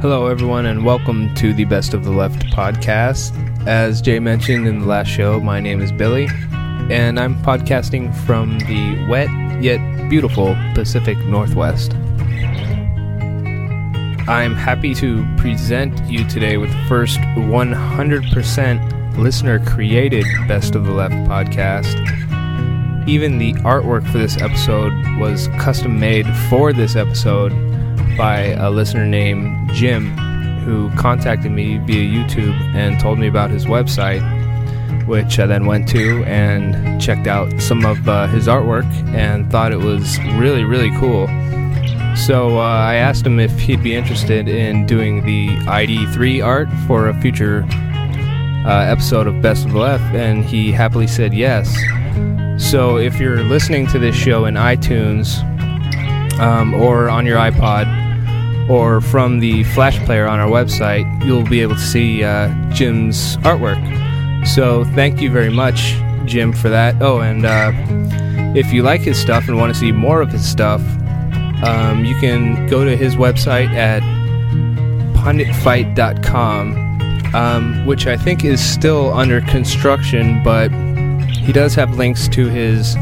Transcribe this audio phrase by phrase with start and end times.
[0.00, 3.36] Hello, everyone, and welcome to the Best of the Left podcast.
[3.66, 6.26] As Jay mentioned in the last show, my name is Billy,
[6.90, 9.28] and I'm podcasting from the wet
[9.62, 11.92] yet beautiful Pacific Northwest.
[14.26, 20.92] I'm happy to present you today with the first 100% listener created Best of the
[20.92, 21.94] Left podcast.
[23.06, 27.52] Even the artwork for this episode was custom made for this episode
[28.16, 30.16] by a listener named Jim
[30.60, 34.20] who contacted me via YouTube and told me about his website,
[35.06, 39.72] which I then went to and checked out some of uh, his artwork and thought
[39.72, 41.26] it was really, really cool.
[42.16, 47.08] So uh, I asked him if he'd be interested in doing the ID3 art for
[47.08, 47.64] a future
[48.66, 51.74] uh, episode of Best of Left, and he happily said yes.
[52.58, 55.46] So if you're listening to this show in iTunes
[56.40, 61.60] um, or on your iPod, or from the Flash player on our website, you'll be
[61.60, 63.80] able to see uh, Jim's artwork.
[64.46, 67.00] So thank you very much, Jim, for that.
[67.02, 67.72] Oh, and uh,
[68.56, 70.80] if you like his stuff and want to see more of his stuff,
[71.62, 74.02] um, you can go to his website at
[75.14, 80.70] punditfight.com, um, which I think is still under construction, but
[81.28, 82.96] he does have links to his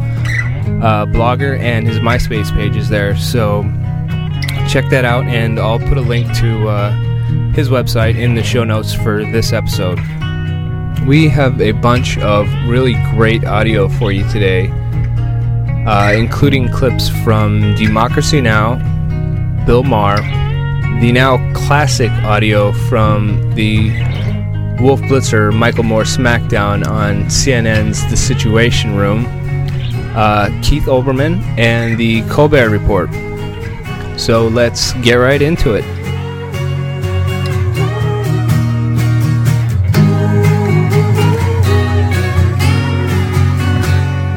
[0.83, 3.17] uh, blogger and his MySpace pages there.
[3.17, 3.63] So
[4.69, 6.93] check that out, and I'll put a link to uh,
[7.53, 9.99] his website in the show notes for this episode.
[11.07, 14.69] We have a bunch of really great audio for you today,
[15.87, 18.77] uh, including clips from Democracy Now!,
[19.65, 20.21] Bill Maher,
[21.01, 23.91] the now classic audio from the
[24.81, 29.25] Wolf Blitzer Michael Moore SmackDown on CNN's The Situation Room,
[30.19, 33.09] uh, Keith Olbermann, and the Colbert Report.
[34.19, 35.85] So let's get right into it.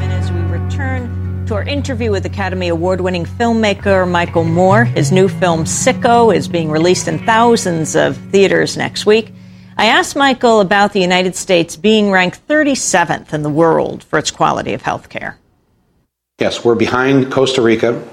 [0.04, 5.28] As we return to our interview with Academy Award winning filmmaker Michael Moore, his new
[5.28, 9.34] film Sicko is being released in thousands of theaters next week.
[9.78, 14.30] I asked Michael about the United States being ranked 37th in the world for its
[14.30, 15.41] quality of health care.
[16.42, 18.04] Yes, we're behind Costa Rica,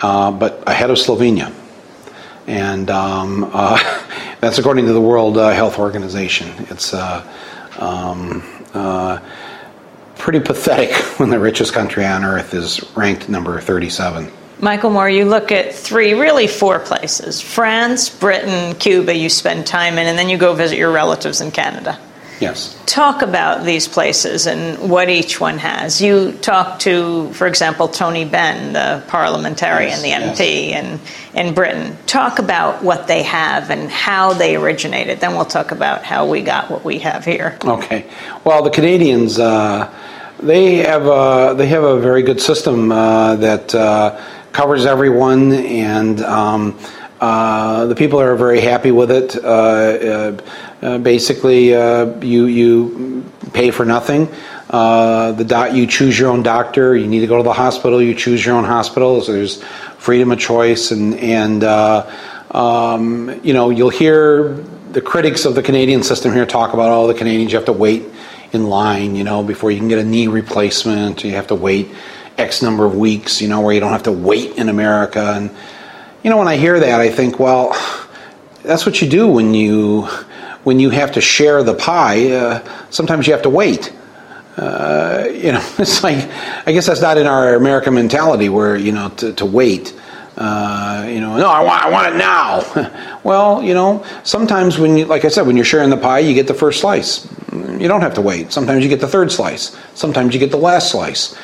[0.00, 1.52] uh, but ahead of Slovenia.
[2.46, 3.78] And um, uh,
[4.40, 6.48] that's according to the World uh, Health Organization.
[6.70, 7.22] It's uh,
[7.78, 8.42] um,
[8.72, 9.20] uh,
[10.16, 14.32] pretty pathetic when the richest country on earth is ranked number 37.
[14.60, 19.98] Michael Moore, you look at three, really four places France, Britain, Cuba, you spend time
[19.98, 22.00] in, and then you go visit your relatives in Canada.
[22.42, 22.76] Yes.
[22.86, 26.02] Talk about these places and what each one has.
[26.02, 31.00] You talk to, for example, Tony Benn, the parliamentarian, Yes, the MP in,
[31.34, 31.96] in Britain.
[32.06, 35.20] Talk about what they have and how they originated.
[35.20, 37.56] Then we'll talk about how we got what we have here.
[37.64, 38.10] Okay.
[38.42, 39.88] Well, the Canadians, uh,
[40.40, 44.20] they have a, they have a very good system uh, that uh,
[44.50, 46.76] covers everyone, and um,
[47.20, 49.36] uh, the people are very happy with it.
[50.82, 54.28] Uh, basically, uh, you you pay for nothing.
[54.68, 56.96] Uh, the doc, you choose your own doctor.
[56.96, 58.02] You need to go to the hospital.
[58.02, 59.20] You choose your own hospital.
[59.20, 59.62] So there's
[59.98, 62.10] freedom of choice, and and uh,
[62.50, 64.54] um, you know you'll hear
[64.90, 67.52] the critics of the Canadian system here talk about all the Canadians.
[67.52, 68.04] You have to wait
[68.52, 71.22] in line, you know, before you can get a knee replacement.
[71.22, 71.90] You have to wait
[72.36, 75.32] X number of weeks, you know, where you don't have to wait in America.
[75.36, 75.50] And
[76.24, 77.70] you know, when I hear that, I think, well,
[78.62, 80.08] that's what you do when you
[80.64, 82.30] when you have to share the pie.
[82.30, 83.92] Uh, sometimes you have to wait.
[84.56, 86.28] Uh, you know, it's like
[86.66, 89.94] I guess that's not in our American mentality where you know to, to wait.
[90.36, 93.20] Uh, you know, no, I want I want it now.
[93.24, 96.34] well, you know, sometimes when you, like I said, when you're sharing the pie, you
[96.34, 97.28] get the first slice.
[97.52, 98.52] You don't have to wait.
[98.52, 99.76] Sometimes you get the third slice.
[99.94, 101.36] Sometimes you get the last slice.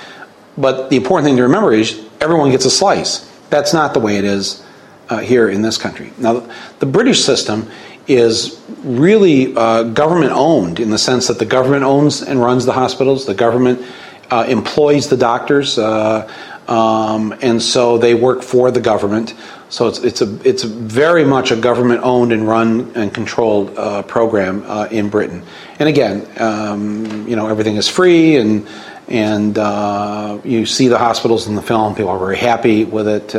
[0.56, 3.30] But the important thing to remember is everyone gets a slice.
[3.50, 4.64] That's not the way it is
[5.08, 6.12] uh, here in this country.
[6.18, 6.48] Now,
[6.78, 7.70] the British system
[8.08, 12.72] is really uh, government owned in the sense that the government owns and runs the
[12.72, 13.26] hospitals.
[13.26, 13.82] The government
[14.30, 16.30] uh, employs the doctors, uh,
[16.68, 19.34] um, and so they work for the government.
[19.68, 24.02] So it's it's a it's very much a government owned and run and controlled uh,
[24.02, 25.42] program uh, in Britain.
[25.78, 28.66] And again, um, you know everything is free and.
[29.10, 33.34] And uh, you see the hospitals in the film; people are very happy with it.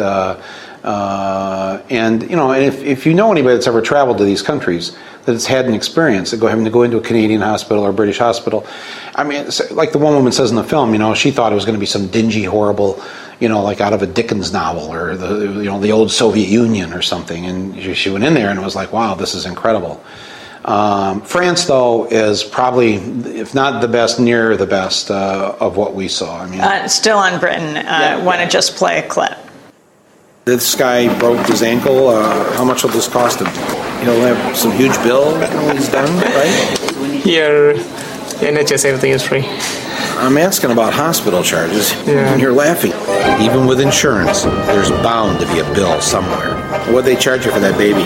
[0.84, 4.42] Uh, and you know, and if, if you know anybody that's ever traveled to these
[4.42, 4.96] countries
[5.26, 7.90] that has had an experience, that go having to go into a Canadian hospital or
[7.90, 8.66] a British hospital,
[9.16, 11.56] I mean, like the one woman says in the film, you know, she thought it
[11.56, 13.02] was going to be some dingy, horrible,
[13.40, 16.48] you know, like out of a Dickens novel or the you know the old Soviet
[16.48, 17.46] Union or something.
[17.46, 20.02] And she, she went in there and it was like, wow, this is incredible.
[20.66, 25.96] Um, France, though, is probably, if not the best, near the best uh, of what
[25.96, 26.42] we saw.
[26.42, 27.78] I mean, Uh, still on Britain.
[27.78, 28.24] Uh, Yeah.
[28.24, 29.38] Want to just play a clip?
[30.50, 32.08] This guy broke his ankle.
[32.08, 33.46] Uh, how much will this cost him?
[34.04, 37.22] He'll have some huge bill when he's done, right?
[37.24, 37.74] Here,
[38.42, 39.46] NHS, everything is free.
[40.18, 41.92] I'm asking about hospital charges.
[42.08, 42.34] Yeah.
[42.34, 42.94] And you're laughing.
[43.46, 46.56] Even with insurance, there's bound to be a bill somewhere.
[46.92, 48.04] What'd they charge you for that baby?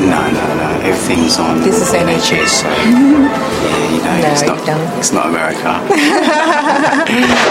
[0.00, 0.73] No, no, no.
[0.84, 1.60] Everything's on.
[1.60, 2.64] This is NHS.
[4.04, 4.98] Yeah, you know, it's, not, don't.
[4.98, 5.80] it's not America.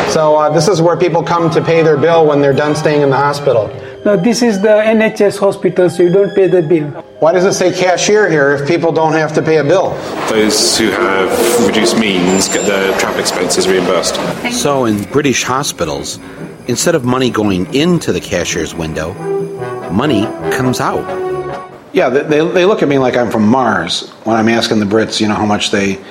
[0.11, 3.01] So uh, this is where people come to pay their bill when they're done staying
[3.01, 3.67] in the hospital.
[4.05, 6.91] No, this is the NHS hospital, so you don't pay the bill.
[7.19, 9.95] why does it say cashier here if people don't have to pay a bill?
[10.29, 14.15] Those who have reduced means get their travel expenses reimbursed.
[14.51, 16.19] So in British hospitals,
[16.67, 19.13] instead of money going into the cashier's window,
[19.89, 20.25] money
[20.55, 21.32] comes out.
[21.93, 24.85] Yeah, they, they, they look at me like I'm from Mars when I'm asking the
[24.85, 26.03] Brits, you know, how much they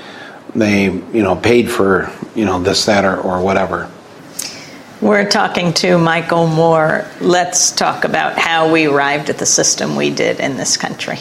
[0.55, 3.91] they you know paid for you know this, that, or, or whatever.
[5.01, 7.05] We're talking to Michael Moore.
[7.21, 11.19] Let's talk about how we arrived at the system we did in this country.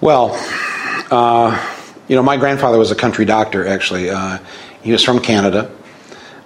[0.00, 0.32] Well,
[1.12, 1.74] uh,
[2.08, 3.66] you know, my grandfather was a country doctor.
[3.66, 4.38] Actually, uh,
[4.82, 5.70] he was from Canada.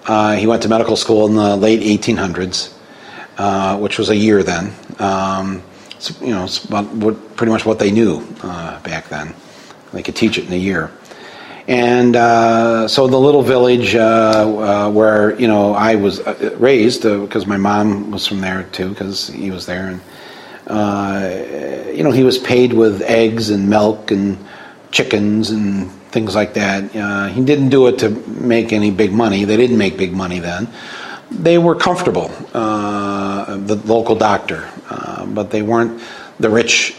[0.07, 2.75] Uh, he went to medical school in the late 1800s,
[3.39, 4.75] uh, which was a year then.
[4.99, 5.63] Um,
[6.21, 9.35] you know, it's about what, pretty much what they knew uh, back then.
[9.93, 10.91] They could teach it in a year.
[11.69, 17.03] And uh, so the little village uh, uh, where you know I was uh, raised,
[17.03, 20.01] because my mom was from there too, because he was there, and
[20.67, 24.39] uh, you know he was paid with eggs and milk and
[24.91, 26.95] chickens and things like that.
[26.95, 29.45] Uh, he didn't do it to make any big money.
[29.45, 30.69] They didn't make big money then.
[31.31, 34.82] They were comfortable, uh, the local doctor, uh,
[35.35, 36.03] but they weren't
[36.39, 36.97] the rich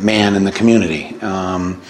[0.00, 1.18] man in the community.
[1.20, 1.82] Um,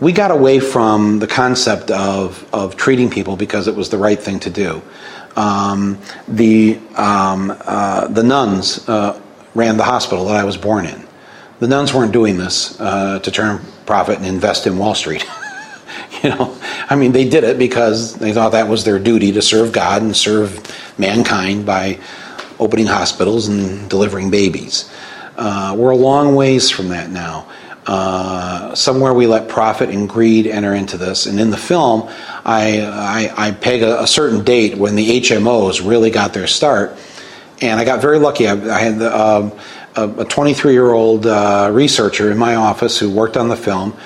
[0.00, 4.18] we got away from the concept of, of treating people because it was the right
[4.18, 4.82] thing to do.
[5.36, 5.98] Um,
[6.28, 9.20] the, um, uh, the nuns uh,
[9.54, 11.06] ran the hospital that I was born in.
[11.58, 15.26] The nuns weren't doing this uh, to turn profit and invest in Wall Street.
[16.22, 16.56] you know,
[16.88, 20.02] I mean, they did it because they thought that was their duty to serve God
[20.02, 20.62] and serve
[20.98, 21.98] mankind by
[22.58, 24.90] opening hospitals and delivering babies.
[25.36, 27.48] Uh, we're a long ways from that now.
[27.86, 31.24] Uh, somewhere we let profit and greed enter into this.
[31.26, 32.08] And in the film,
[32.44, 36.98] I, I, I peg a, a certain date when the HMOs really got their start.
[37.62, 38.46] And I got very lucky.
[38.46, 39.52] I, I had the, um,
[39.96, 43.96] a 23 year old uh, researcher in my office who worked on the film.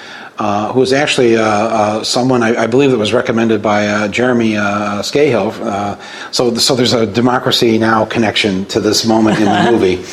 [0.42, 4.08] Uh, who was actually uh, uh, someone I, I believe that was recommended by uh,
[4.08, 5.52] Jeremy uh, Scahill.
[5.52, 5.96] Uh,
[6.32, 10.04] so, so there's a democracy now connection to this moment in the movie.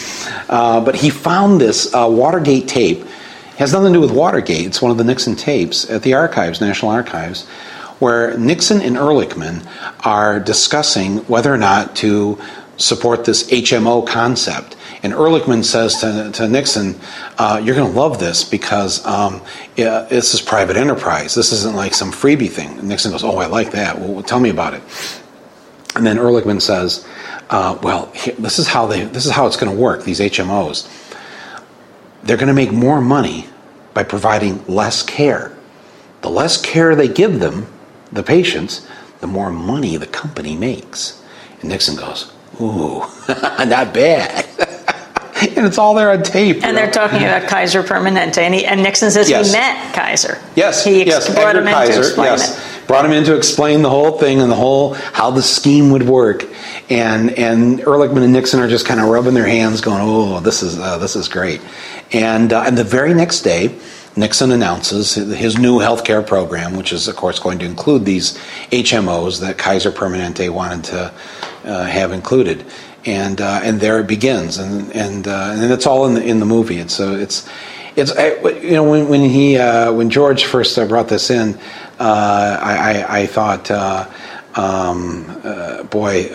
[0.47, 2.99] Uh, but he found this uh, Watergate tape.
[2.99, 4.67] It has nothing to do with Watergate.
[4.67, 7.47] It's one of the Nixon tapes at the archives, National Archives,
[7.97, 9.67] where Nixon and Ehrlichman
[10.05, 12.39] are discussing whether or not to
[12.77, 14.75] support this HMO concept.
[15.01, 16.99] And Ehrlichman says to, to Nixon,
[17.37, 19.41] uh, You're going to love this because um,
[19.75, 21.35] yeah, this is private enterprise.
[21.35, 22.77] This isn't like some freebie thing.
[22.79, 23.99] And Nixon goes, Oh, I like that.
[23.99, 24.83] Well, tell me about it.
[25.95, 27.07] And then Ehrlichman says,
[27.49, 29.05] uh, Well, this is how they.
[29.05, 30.03] This is how it's going to work.
[30.03, 30.87] These HMOs,
[32.23, 33.47] they're going to make more money
[33.93, 35.55] by providing less care.
[36.21, 37.67] The less care they give them,
[38.11, 38.85] the patients,
[39.21, 41.23] the more money the company makes.
[41.61, 44.45] And Nixon goes, Ooh, not bad.
[45.41, 46.57] and it's all there on tape.
[46.63, 46.81] And know?
[46.81, 49.47] they're talking about Kaiser Permanente, and, he, and Nixon says Yes.
[49.47, 50.37] he met Kaiser.
[50.55, 52.57] Yes, he ex- yes, brought Edgar him in Kaiser, to explain yes.
[52.57, 52.87] it.
[52.87, 56.03] Brought him in to explain the whole thing and the whole how the scheme would
[56.03, 56.45] work,
[56.89, 60.63] and and Ehrlichman and Nixon are just kind of rubbing their hands, going, "Oh, this
[60.63, 61.61] is uh, this is great,"
[62.11, 63.75] and uh, and the very next day.
[64.15, 68.37] Nixon announces his new health care program, which is, of course, going to include these
[68.71, 71.13] HMOs that Kaiser Permanente wanted to
[71.63, 72.65] uh, have included,
[73.09, 76.39] and uh, and there it begins, and and uh, and it's all in the in
[76.39, 76.77] the movie.
[76.77, 77.47] It's uh, it's
[77.95, 78.13] it's
[78.63, 81.55] you know when when he uh, when George first uh, brought this in,
[81.99, 84.07] uh, I, I I thought, uh,
[84.55, 85.25] um,
[85.89, 86.29] boy,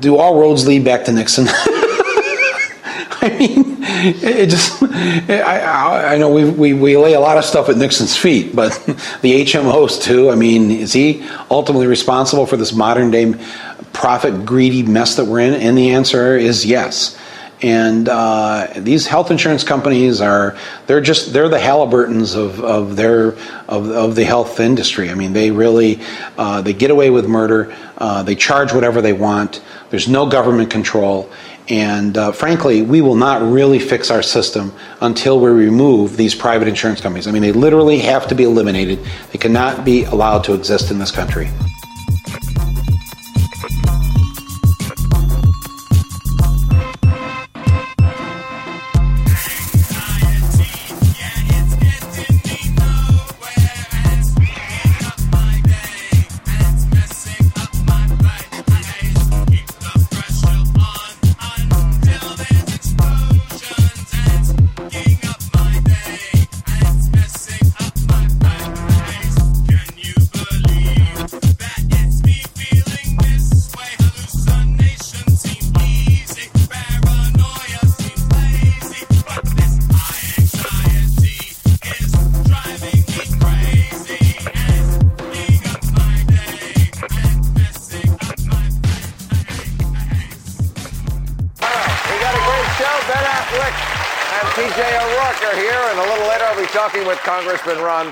[0.00, 1.46] do all roads lead back to Nixon?
[3.26, 3.73] I mean,
[4.04, 7.68] it it just, I, I, I know we, we, we lay a lot of stuff
[7.68, 8.72] at Nixon's feet, but
[9.22, 10.30] the HMOs too.
[10.30, 13.34] I mean, is he ultimately responsible for this modern day
[13.92, 15.54] profit greedy mess that we're in?
[15.54, 17.18] And the answer is yes.
[17.62, 23.28] And uh, these health insurance companies are they're just they're the Halliburtons of, of their
[23.68, 25.08] of, of the health industry.
[25.08, 26.00] I mean, they really
[26.36, 27.74] uh, they get away with murder.
[27.96, 29.62] Uh, they charge whatever they want.
[29.88, 31.30] There's no government control.
[31.68, 36.68] And uh, frankly, we will not really fix our system until we remove these private
[36.68, 37.26] insurance companies.
[37.26, 38.98] I mean, they literally have to be eliminated.
[39.32, 41.48] They cannot be allowed to exist in this country.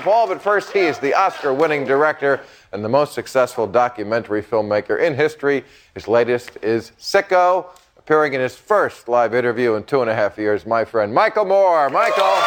[0.03, 0.27] Paul.
[0.27, 2.41] But first, he is the Oscar winning director
[2.73, 5.63] and the most successful documentary filmmaker in history.
[5.93, 7.67] His latest is Sicko,
[7.97, 11.45] appearing in his first live interview in two and a half years, my friend Michael
[11.45, 11.89] Moore.
[11.89, 12.37] Michael.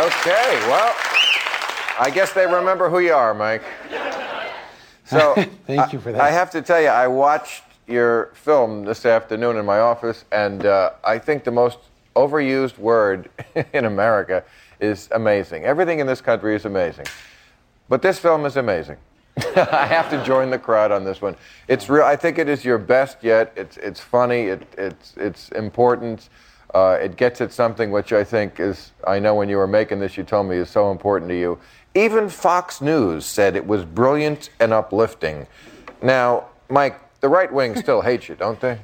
[0.00, 0.94] Okay, well,
[2.00, 3.62] I guess they remember who you are, Mike.
[5.04, 5.34] So,
[5.66, 6.20] Thank you for that.
[6.22, 10.64] I have to tell you, I watched your film this afternoon in my office, and
[10.64, 11.78] uh, I think the most
[12.16, 13.28] overused word
[13.74, 14.42] in America
[14.80, 15.64] is amazing.
[15.64, 17.04] Everything in this country is amazing,
[17.90, 18.96] but this film is amazing.
[19.56, 21.36] I have to join the crowd on this one.
[21.68, 22.04] It's real.
[22.04, 23.52] I think it is your best yet.
[23.56, 24.44] It's it's funny.
[24.44, 26.30] It, it's it's important.
[26.74, 28.92] Uh, it gets at something which I think is.
[29.06, 31.58] I know when you were making this, you told me is so important to you.
[31.94, 35.46] Even Fox News said it was brilliant and uplifting.
[36.02, 38.78] Now, Mike, the right wing still hates you, don't they?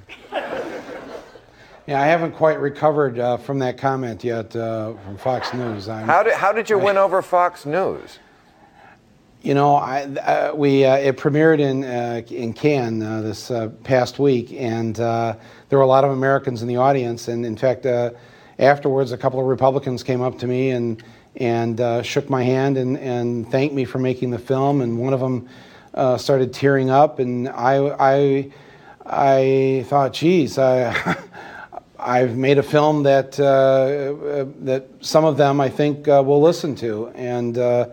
[1.87, 5.89] Yeah, I haven't quite recovered uh, from that comment yet uh, from Fox News.
[5.89, 8.19] I'm, How did how did you win over Fox News?
[9.43, 13.69] You know, I, uh, we uh, it premiered in uh, in Cannes uh, this uh,
[13.85, 15.37] past week, and uh,
[15.69, 17.29] there were a lot of Americans in the audience.
[17.29, 18.11] And in fact, uh,
[18.59, 21.01] afterwards, a couple of Republicans came up to me and
[21.37, 24.81] and uh, shook my hand and, and thanked me for making the film.
[24.81, 25.49] And one of them
[25.95, 28.51] uh, started tearing up, and I I
[29.05, 31.17] I thought, geez, I.
[31.99, 36.43] I've made a film that uh, uh, that some of them I think uh, will
[36.43, 37.87] listen to, and uh,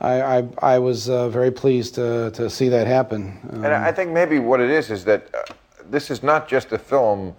[0.00, 3.38] I, I, I was uh, very pleased to, to see that happen.
[3.50, 5.52] Um, And I think maybe what it is is that uh,
[5.90, 7.34] this is not just a film.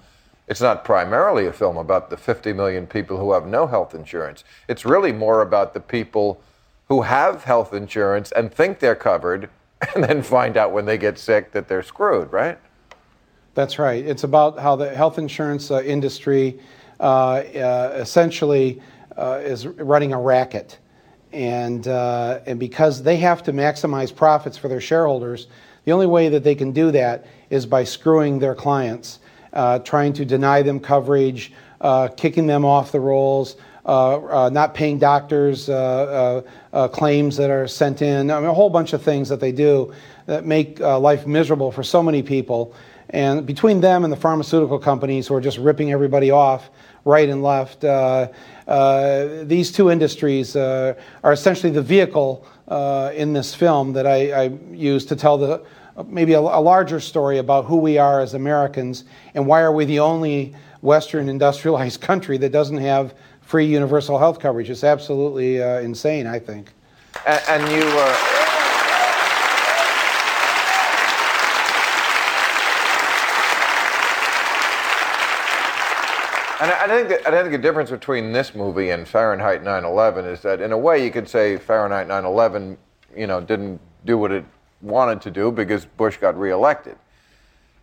[0.49, 4.43] It's not primarily a film about the 50 million people who have no health insurance.
[4.67, 6.41] It's really more about the people
[6.87, 9.49] who have health insurance and think they're covered,
[9.95, 12.33] and then find out when they get sick that they're screwed.
[12.33, 12.57] Right?
[13.53, 14.03] That's right.
[14.03, 16.59] It's about how the health insurance uh, industry
[16.99, 18.81] uh, uh, essentially
[19.17, 20.79] uh, is running a racket.
[21.31, 25.47] And, uh, and because they have to maximize profits for their shareholders,
[25.85, 29.19] the only way that they can do that is by screwing their clients,
[29.53, 31.51] uh, trying to deny them coverage,
[31.81, 33.55] uh, kicking them off the rolls,
[33.89, 38.29] uh, uh, not paying doctors uh, uh, claims that are sent in.
[38.29, 39.93] I mean, a whole bunch of things that they do
[40.27, 42.75] that make life miserable for so many people.
[43.09, 46.69] And between them and the pharmaceutical companies who are just ripping everybody off
[47.03, 47.81] right and left,
[49.47, 52.45] these two industries are essentially the vehicle
[53.15, 55.63] in this film that I, I use to tell the
[56.07, 59.85] maybe a, a larger story about who we are as Americans and why are we
[59.85, 64.69] the only Western industrialized country that doesn't have free universal health coverage.
[64.69, 66.71] It's absolutely uh, insane, I think.
[67.25, 67.83] And, and you.
[67.83, 68.35] Uh,
[76.61, 80.29] And I I think that, I think the difference between this movie and Fahrenheit 9/11
[80.29, 82.77] is that, in a way, you could say Fahrenheit 9/11,
[83.15, 84.43] you know, didn't do what it
[84.81, 86.97] wanted to do because Bush got reelected.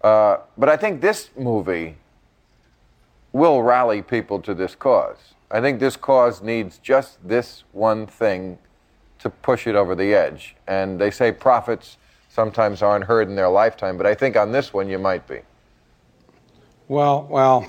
[0.02, 1.96] Uh, but I think this movie
[3.32, 5.34] will rally people to this cause.
[5.50, 8.58] I think this cause needs just this one thing
[9.18, 10.56] to push it over the edge.
[10.66, 11.98] And they say prophets
[12.28, 15.40] sometimes aren't heard in their lifetime, but I think on this one you might be.
[16.88, 17.66] Well, well,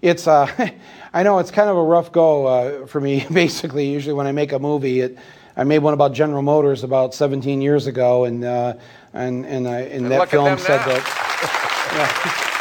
[0.00, 0.70] it's uh,
[1.12, 3.26] I know it's kind of a rough go uh, for me.
[3.32, 5.18] Basically, usually when I make a movie, it,
[5.56, 8.74] I made one about General Motors about 17 years ago, and uh,
[9.14, 10.86] and and, I, and, And that film said now.
[10.86, 12.42] that.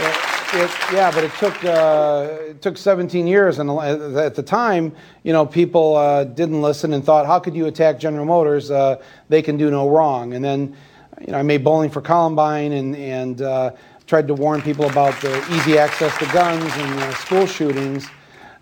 [0.00, 4.94] yeah, it, yeah, but it took uh, it took 17 years, and at the time,
[5.24, 8.70] you know, people uh, didn't listen and thought, how could you attack General Motors?
[8.70, 10.34] Uh, they can do no wrong.
[10.34, 10.76] And then,
[11.20, 13.72] you know, I made Bowling for Columbine, and and uh,
[14.06, 18.06] tried to warn people about the easy access to guns and uh, school shootings.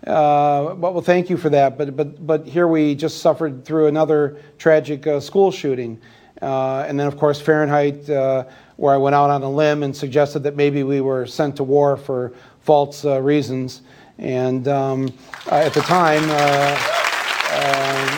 [0.05, 1.77] Uh, well, thank you for that.
[1.77, 6.01] But but but here we just suffered through another tragic uh, school shooting,
[6.41, 8.43] uh, and then of course Fahrenheit, uh,
[8.75, 11.63] where I went out on a limb and suggested that maybe we were sent to
[11.63, 13.81] war for false uh, reasons.
[14.17, 15.13] And um,
[15.49, 16.77] at the time, uh,
[17.55, 18.09] um,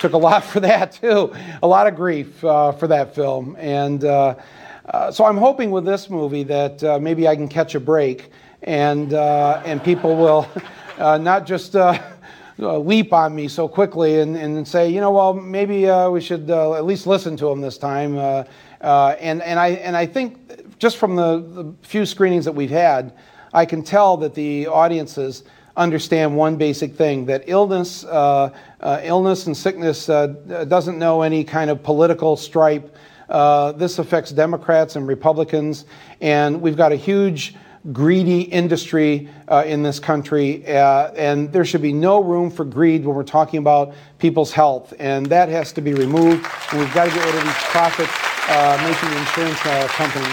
[0.00, 3.56] took a lot for that too, a lot of grief for that film.
[3.58, 8.30] And so I'm hoping with this movie that maybe I can catch a break,
[8.62, 10.48] and uh, and people will
[10.98, 11.76] uh, not just.
[11.76, 11.98] Uh,
[12.58, 16.50] leap on me so quickly and, and say, you know, well, maybe uh, we should
[16.50, 18.18] uh, at least listen to him this time.
[18.18, 23.14] And, and, I, and I think just from the, the few screenings that we've had,
[23.54, 25.44] I can tell that the audiences
[25.76, 28.50] understand one basic thing that illness, uh,
[28.80, 30.28] uh, illness and sickness uh,
[30.68, 32.94] doesn't know any kind of political stripe.
[33.28, 35.86] This affects Democrats and Republicans,
[36.20, 37.54] and we've got a huge
[37.92, 43.04] greedy industry uh, in this country, uh, and there should be no room for greed
[43.04, 46.46] when we're talking about people's health, and that has to be removed.
[46.70, 50.28] And we've got to get rid of these profit-making insurance uh, companies.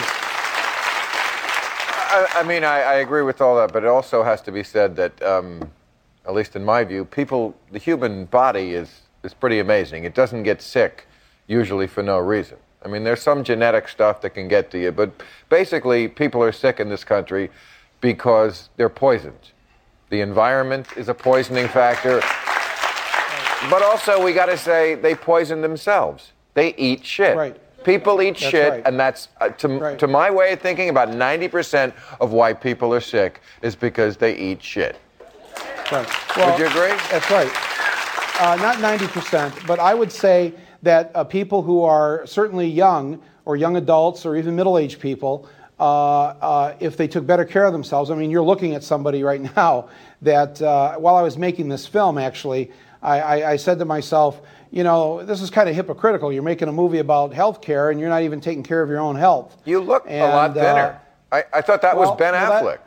[2.09, 4.63] I, I mean, I, I agree with all that, but it also has to be
[4.63, 5.71] said that, um,
[6.25, 10.03] at least in my view, people, the human body is, is pretty amazing.
[10.03, 11.07] It doesn't get sick
[11.47, 12.57] usually for no reason.
[12.83, 15.11] I mean, there's some genetic stuff that can get to you, but
[15.49, 17.49] basically, people are sick in this country
[18.01, 19.51] because they're poisoned.
[20.09, 22.21] The environment is a poisoning factor.
[23.69, 26.31] But also, we got to say, they poison themselves.
[26.53, 27.35] They eat shit.
[27.35, 27.57] Right.
[27.83, 28.83] People eat That's shit, right.
[28.85, 29.99] and that's, uh, to, Right.
[29.99, 34.35] to my way of thinking, about 90% of why people are sick is because they
[34.35, 34.97] eat shit.
[35.91, 36.07] Right.
[36.37, 36.95] Would you agree?
[37.11, 37.49] That's right.
[38.39, 43.55] Uh, not 90%, but I would say that uh, people who are certainly young, or
[43.55, 45.47] young adults, or even middle aged people,
[45.79, 45.83] uh,
[46.41, 49.41] uh, if they took better care of themselves, I mean, you're looking at somebody right
[49.55, 49.89] now
[50.21, 54.41] that uh, while I was making this film, actually, I, I, I said to myself,
[54.71, 56.33] you know, this is kind of hypocritical.
[56.33, 58.99] You're making a movie about health care and you're not even taking care of your
[58.99, 59.55] own health.
[59.65, 60.99] You look a And, lot uh, thinner.
[61.31, 62.79] I, I thought that well, was Ben well, Affleck.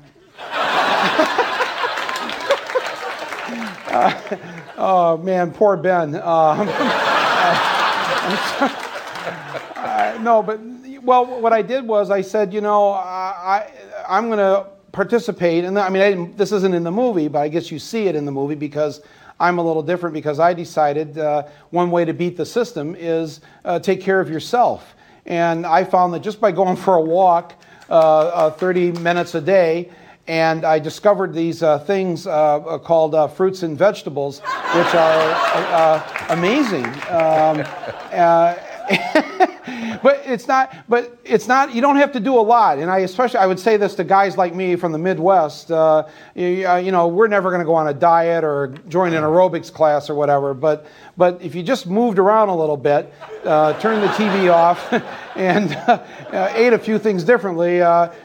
[3.88, 6.14] that- Oh man, poor Ben.
[6.14, 7.79] Um, uh,
[10.20, 10.60] no, but
[11.02, 13.66] well, what I did was I said, you know, I,
[14.06, 17.40] I I'm going to participate, and I mean, I this isn't in the movie, but
[17.40, 19.00] I guess you see it in the movie because
[19.38, 23.40] I'm a little different because I decided uh, one way to beat the system is
[23.64, 27.54] uh, take care of yourself, and I found that just by going for a walk,
[27.88, 29.90] uh, uh, 30 minutes a day
[30.30, 35.32] and I discovered these uh, things uh, uh, called uh, fruits and vegetables, which are
[35.74, 36.86] uh, amazing.
[37.08, 37.66] Um,
[38.12, 38.54] uh,
[40.04, 40.72] but it's not.
[40.88, 41.74] But it's not.
[41.74, 42.78] You don't have to do a lot.
[42.78, 45.72] And I especially I would say this to guys like me from the Midwest.
[45.72, 46.46] Uh, you,
[46.78, 50.08] you know, we're never going to go on a diet or join an aerobics class
[50.08, 50.54] or whatever.
[50.54, 53.12] But but if you just moved around a little bit,
[53.44, 54.92] uh, turned the TV off,
[55.36, 57.78] and uh, ate a few things differently,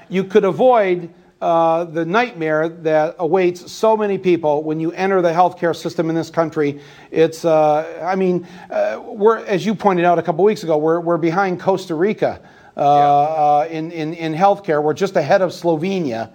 [0.07, 1.11] you could avoid
[1.45, 6.15] uh, the nightmare that awaits so many people when you enter the healthcare system in
[6.15, 6.81] this country.
[7.12, 10.99] It's, uh, I mean, uh, we're, as you pointed out a couple weeks ago, we're,
[10.99, 12.41] we're behind Costa Rica
[12.75, 14.81] uh, uh, in, in, in healthcare.
[14.81, 16.31] We're just ahead of Slovenia.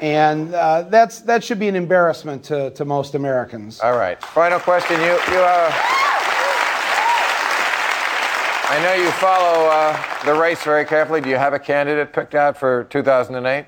[0.00, 3.78] And uh, that's, that should be an embarrassment to, to most Americans.
[3.78, 4.20] All right.
[4.20, 4.98] Final question.
[5.00, 5.72] You, you, uh,
[8.70, 11.20] I know you follow uh, the race very carefully.
[11.20, 13.66] Do you have a candidate picked out for 2008?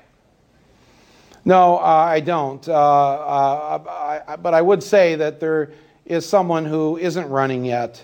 [1.43, 2.67] No, uh, I don't.
[2.67, 5.71] Uh, uh, I, I- but I would say that there
[6.05, 8.03] is someone who isn't running yet.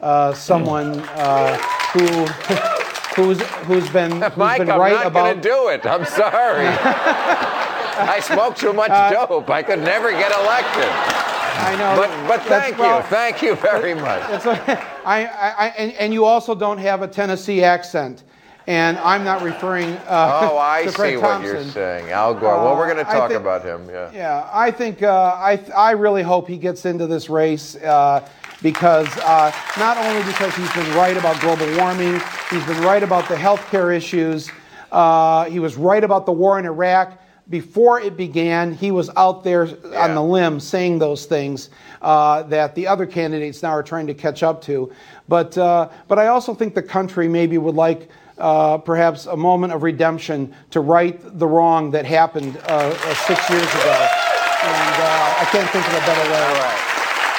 [0.00, 1.56] Uh, someone uh,
[1.92, 2.06] who
[3.14, 5.24] who's who's been who's Mike, been I'm right not about.
[5.24, 5.86] going to do it.
[5.86, 6.66] I'm sorry.
[7.94, 9.48] I smoke too much Uh, dope.
[9.50, 10.88] I could never get elected.
[11.54, 11.94] I know.
[12.00, 13.02] But, but thank well, you.
[13.04, 14.22] Thank you very much.
[14.30, 18.24] It's a, I, I, I, and, and you also don't have a Tennessee accent,
[18.66, 19.94] and I'm not referring.
[20.08, 21.72] Uh, Oh, I to Fred see what you're Thompson.
[21.72, 22.10] saying.
[22.10, 22.56] Al Gore.
[22.62, 23.88] well, we're going to Uh, talk think- about him.
[23.90, 24.10] Yeah.
[24.14, 28.26] Yeah, I think uh, I I really hope he gets into this race uh,
[28.62, 32.20] because uh, not only because he's been right about global warming,
[32.50, 34.50] he's been right about the healthcare issues.
[34.90, 37.18] Uh, he was right about the war in Iraq.
[37.50, 39.62] Before it began, he was out there
[39.96, 41.70] on the limb saying those things
[42.00, 44.92] uh, that the other candidates now are trying to catch up to.
[45.28, 49.72] But, uh, but I also think the country maybe would like uh, perhaps a moment
[49.72, 54.08] of redemption to right the wrong that happened uh, uh, six years ago.
[54.64, 56.38] And uh, I can't think of a better way.
[56.38, 56.78] All right.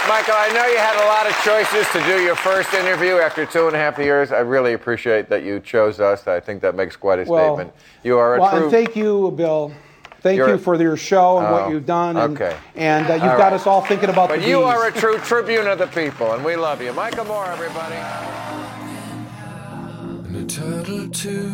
[0.09, 3.45] Michael, I know you had a lot of choices to do your first interview after
[3.45, 4.33] two and a half years.
[4.33, 6.27] I really appreciate that you chose us.
[6.27, 7.73] I think that makes quite a Well, statement.
[8.03, 8.61] You are a well, true.
[8.63, 9.71] and thank you, Bill.
[10.19, 12.17] Thank You're- you for your show and Oh, what you've done.
[12.17, 12.55] And, okay.
[12.75, 13.53] and uh, you've All got right.
[13.53, 14.65] us all thinking about but the But you bees.
[14.65, 16.91] are a true tribune of the people, and we love you.
[16.93, 17.95] Michael Moore, everybody.
[20.45, 21.49] Turtle too.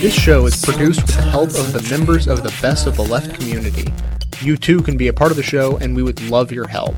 [0.00, 3.02] This show is produced with the help of the members of the Best of the
[3.02, 3.92] Left community.
[4.42, 6.94] You too can be a part of the show, and we would love your help.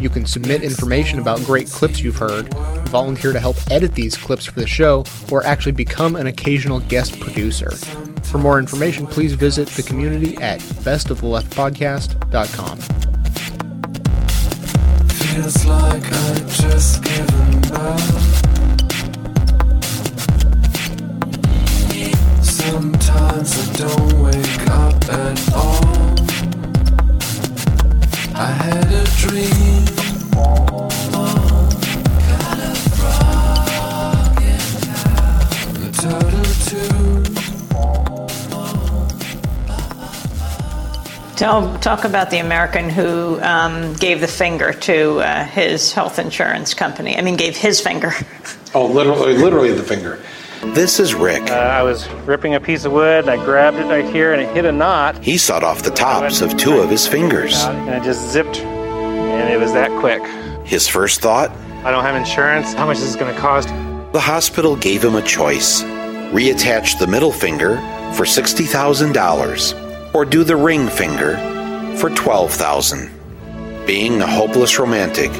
[0.00, 2.52] You can submit information about great clips you've heard,
[2.88, 7.18] volunteer to help edit these clips for the show, or actually become an occasional guest
[7.18, 7.70] producer.
[8.24, 12.78] For more information, please visit the community at bestoftheleftpodcast.com.
[15.08, 18.44] Feels like I've just given birth.
[22.44, 26.05] Sometimes I don't wake up at all.
[41.36, 46.74] Tell, talk about the American who um, gave the finger to uh, his health insurance
[46.74, 47.16] company.
[47.16, 48.12] I mean, gave his finger.
[48.74, 50.22] Oh, literally, literally the finger.
[50.62, 51.50] This is Rick.
[51.50, 54.42] Uh, I was ripping a piece of wood, and I grabbed it right here, and
[54.42, 55.22] it hit a knot.
[55.22, 57.64] He sawed off the tops of two of his fingers.
[57.64, 60.22] And it just zipped, and it was that quick.
[60.66, 61.50] His first thought
[61.84, 62.72] I don't have insurance.
[62.72, 63.68] How much is this going to cost?
[64.12, 65.82] the hospital gave him a choice
[66.32, 67.76] reattach the middle finger
[68.14, 71.36] for $60,000 or do the ring finger
[71.98, 73.10] for 12,000.
[73.86, 75.30] Being a hopeless romantic,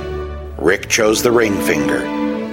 [0.59, 2.01] Rick chose the ring finger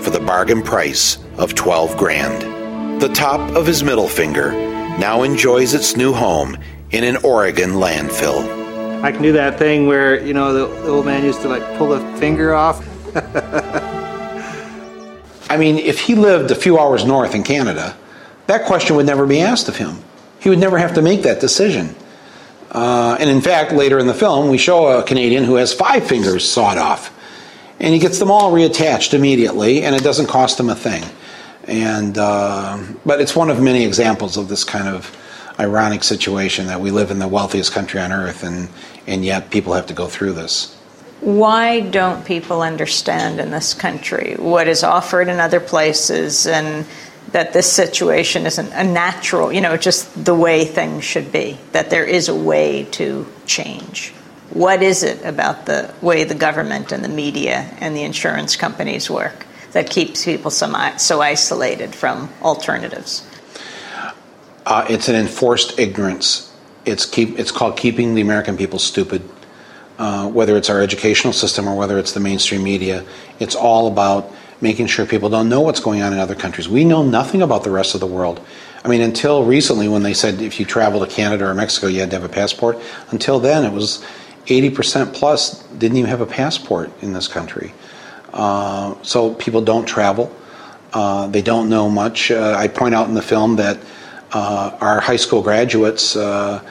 [0.04, 3.02] for the bargain price of 12 grand.
[3.02, 6.58] The top of his middle finger now enjoys its new home
[6.92, 8.62] in an Oregon landfill.
[9.02, 11.64] I can do that thing where, you know, the, the old man used to like
[11.78, 12.86] pull the finger off.
[15.50, 17.98] I mean, if he lived a few hours north in Canada,
[18.48, 19.98] that question would never be asked of him.
[20.40, 21.96] He would never have to make that decision.
[22.72, 26.06] Uh, and in fact, later in the film, we show a Canadian who has five
[26.06, 27.14] fingers sawed off.
[27.80, 31.04] And he gets them all reattached immediately, and it doesn't cost him a thing.
[31.66, 35.16] And, uh, but it's one of many examples of this kind of
[35.60, 38.70] ironic situation that we live in the wealthiest country on earth, and,
[39.08, 40.76] and yet people have to go through this.
[41.22, 46.86] Why don't people understand in this country what is offered in other places and
[47.32, 51.90] that this situation isn't a natural, you know, just the way things should be, that
[51.90, 54.14] there is a way to change?
[54.54, 59.10] What is it about the way the government and the media and the insurance companies
[59.10, 63.28] work that keeps people so, so isolated from alternatives?
[64.64, 66.54] Uh, it's an enforced ignorance.
[66.86, 67.40] It's keep.
[67.40, 69.28] It's called keeping the American people stupid.
[69.98, 73.06] Uh, whether it's our educational system or whether it's the mainstream media,
[73.40, 76.70] it's all about making sure people don't know what's going on in other countries.
[76.70, 78.40] We know nothing about the rest of the world.
[78.84, 82.00] I mean, until recently, when they said if you travel to Canada or Mexico, you
[82.00, 82.80] had to have a passport.
[83.12, 84.04] Until then, it was
[84.46, 87.74] 80% plus didn't even have a passport in this country.
[88.34, 90.36] Uh, so people don't travel.
[90.92, 92.32] Uh, they don't know much.
[92.32, 93.80] Uh, I point out in the film that
[94.32, 96.62] uh, our high school graduates, uh,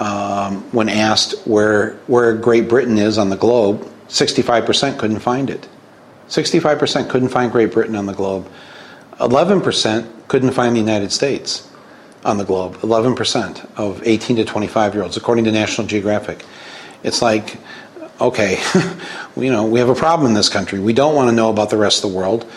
[0.00, 5.68] um, when asked where where Great Britain is on the globe, 65% couldn't find it.
[6.28, 8.48] 65% couldn't find Great Britain on the globe.
[9.18, 11.68] 11% couldn't find the United States
[12.24, 12.76] on the globe.
[12.78, 16.44] 11% of 18 to 25 year olds, according to National Geographic.
[17.02, 17.58] It's like,
[18.20, 18.60] okay,
[19.36, 20.78] you know, we have a problem in this country.
[20.78, 22.50] We don't want to know about the rest of the world.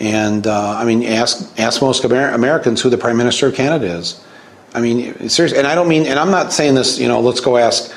[0.00, 3.86] And uh, I mean, ask ask most Amer- Americans who the Prime Minister of Canada
[3.86, 4.22] is.
[4.74, 6.98] I mean, seriously, and I don't mean, and I'm not saying this.
[6.98, 7.92] You know, let's go ask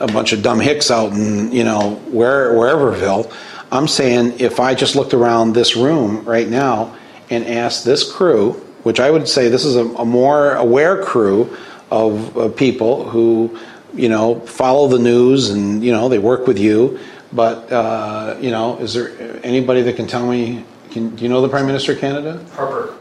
[0.00, 3.30] a bunch of dumb hicks out in you know where whereverville.
[3.70, 6.96] I'm saying if I just looked around this room right now
[7.30, 11.56] and asked this crew, which I would say this is a, a more aware crew
[11.90, 13.58] of, of people who
[13.94, 16.98] you know follow the news and you know they work with you.
[17.32, 20.64] But uh, you know, is there anybody that can tell me?
[20.90, 22.44] Can, do you know the Prime Minister of Canada?
[22.52, 22.98] Harper.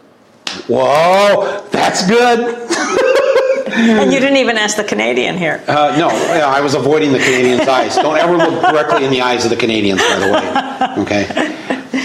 [0.68, 2.40] Whoa, that's good.
[3.74, 5.64] and you didn't even ask the Canadian here.
[5.68, 7.96] Uh, no, I was avoiding the Canadians' eyes.
[7.96, 11.02] Don't ever look directly in the eyes of the Canadians, by the way.
[11.04, 11.58] Okay.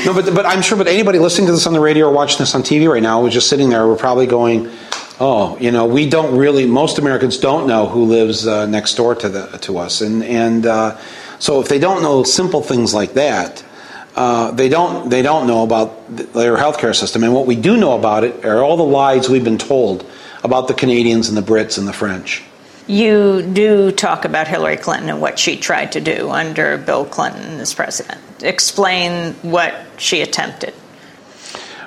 [0.05, 0.79] No, but but I'm sure.
[0.79, 3.23] But anybody listening to this on the radio or watching this on TV right now,
[3.23, 4.71] was just sitting there, we're probably going,
[5.21, 6.67] "Oh, you know, we don't really.
[6.67, 10.67] Most Americans don't know who lives uh, next door to the to us, and and
[10.67, 10.97] uh,
[11.39, 13.63] so if they don't know simple things like that."
[14.17, 15.11] Uh, they don't.
[15.11, 18.65] They don't know about their healthcare system, and what we do know about it are
[18.65, 20.07] all the lies we've been told
[20.43, 22.43] about the Canadians and the Brits and the French.
[22.87, 27.59] You do talk about Hillary Clinton and what she tried to do under Bill Clinton
[27.61, 28.21] as president.
[28.43, 30.73] Explain what she attempted.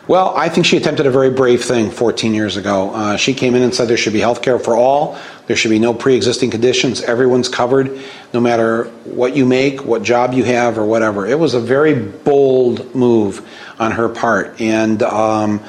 [0.09, 2.89] Well, I think she attempted a very brave thing 14 years ago.
[2.95, 5.19] Uh, she came in and said there should be health care for all.
[5.45, 7.03] There should be no pre existing conditions.
[7.03, 8.01] Everyone's covered,
[8.33, 11.27] no matter what you make, what job you have, or whatever.
[11.27, 14.59] It was a very bold move on her part.
[14.59, 15.63] And, um,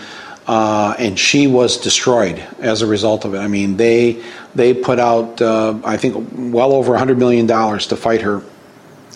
[0.47, 3.41] uh, and she was destroyed as a result of it.
[3.41, 4.23] I mean, they,
[4.55, 8.43] they put out, uh, I think, well over $100 million to fight her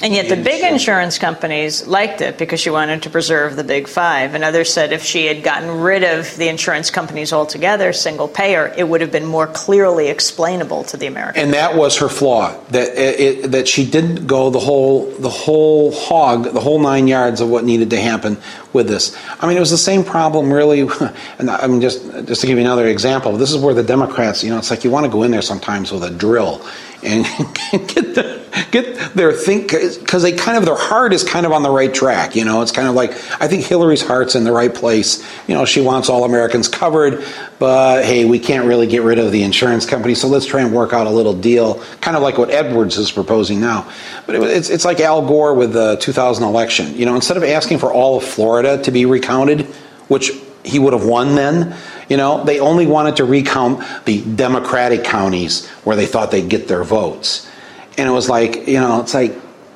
[0.03, 3.87] and yet, the big insurance companies liked it because she wanted to preserve the big
[3.87, 4.35] five.
[4.35, 8.75] And others said if she had gotten rid of the insurance companies altogether, single payer,
[8.77, 11.43] it would have been more clearly explainable to the American.
[11.43, 15.93] And that was her flaw that it, that she didn't go the whole the whole
[15.93, 18.37] hog, the whole nine yards of what needed to happen
[18.73, 19.17] with this.
[19.41, 20.89] I mean, it was the same problem, really.
[21.39, 24.43] And I mean, just just to give you another example, this is where the Democrats,
[24.43, 26.65] you know, it's like you want to go in there sometimes with a drill
[27.05, 27.25] and
[27.89, 31.63] get the, get their think because they kind of their heart is kind of on
[31.63, 32.37] the right track.
[32.37, 35.25] You know, it's kind of like I think Hillary's heart's in the right place.
[35.49, 37.25] You know, she wants all Americans covered,
[37.59, 40.75] but hey, we can't really get rid of the insurance company, so let's try and
[40.75, 43.91] work out a little deal, kind of like what Edwards is proposing now.
[44.27, 46.97] But it, it's it's like Al Gore with the 2000 election.
[46.97, 49.67] You know, instead of asking for all of Florida to be recounted,
[50.09, 50.33] which
[50.65, 51.77] he would have won then
[52.09, 56.69] you know, they only wanted to recount the Democratic counties where they thought they'd get
[56.69, 57.49] their votes.
[57.97, 59.35] And it was like, you know, it's like,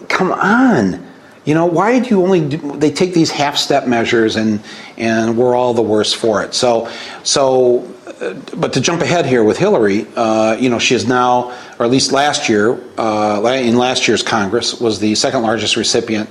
[0.08, 1.06] come on.
[1.44, 4.60] You know, why do you only do, they take these half step measures and
[4.98, 6.52] and we're all the worse for it.
[6.52, 6.90] So
[7.22, 11.56] so uh, but to jump ahead here with Hillary, uh, you know, she is now,
[11.78, 16.28] or at least last year, uh, in last year's Congress, was the second largest recipient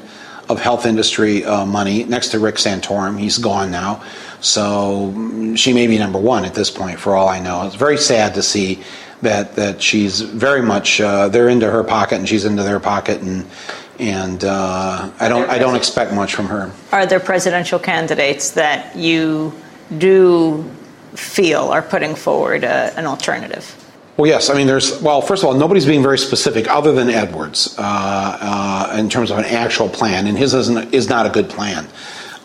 [0.49, 3.19] of health industry uh, money next to Rick Santorum.
[3.19, 4.03] He's gone now.
[4.41, 7.65] So she may be number one at this point, for all I know.
[7.65, 8.81] It's very sad to see
[9.21, 13.21] that that she's very much uh, they're into her pocket and she's into their pocket,
[13.21, 13.45] and
[13.99, 16.71] and uh, I don't I don't expect much from her.
[16.91, 19.53] Are there presidential candidates that you
[19.97, 20.69] do
[21.15, 23.75] feel are putting forward a, an alternative?
[24.17, 24.49] Well, yes.
[24.49, 27.81] I mean, there's, well, first of all, nobody's being very specific other than Edwards uh,
[28.41, 31.87] uh, in terms of an actual plan, and his isn't, is not a good plan.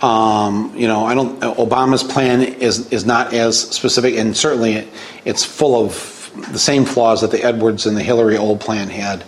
[0.02, 1.40] Um, you know, I don't.
[1.40, 4.88] Obama's plan is is not as specific, and certainly
[5.24, 9.24] it's full of the same flaws that the Edwards and the Hillary old plan had.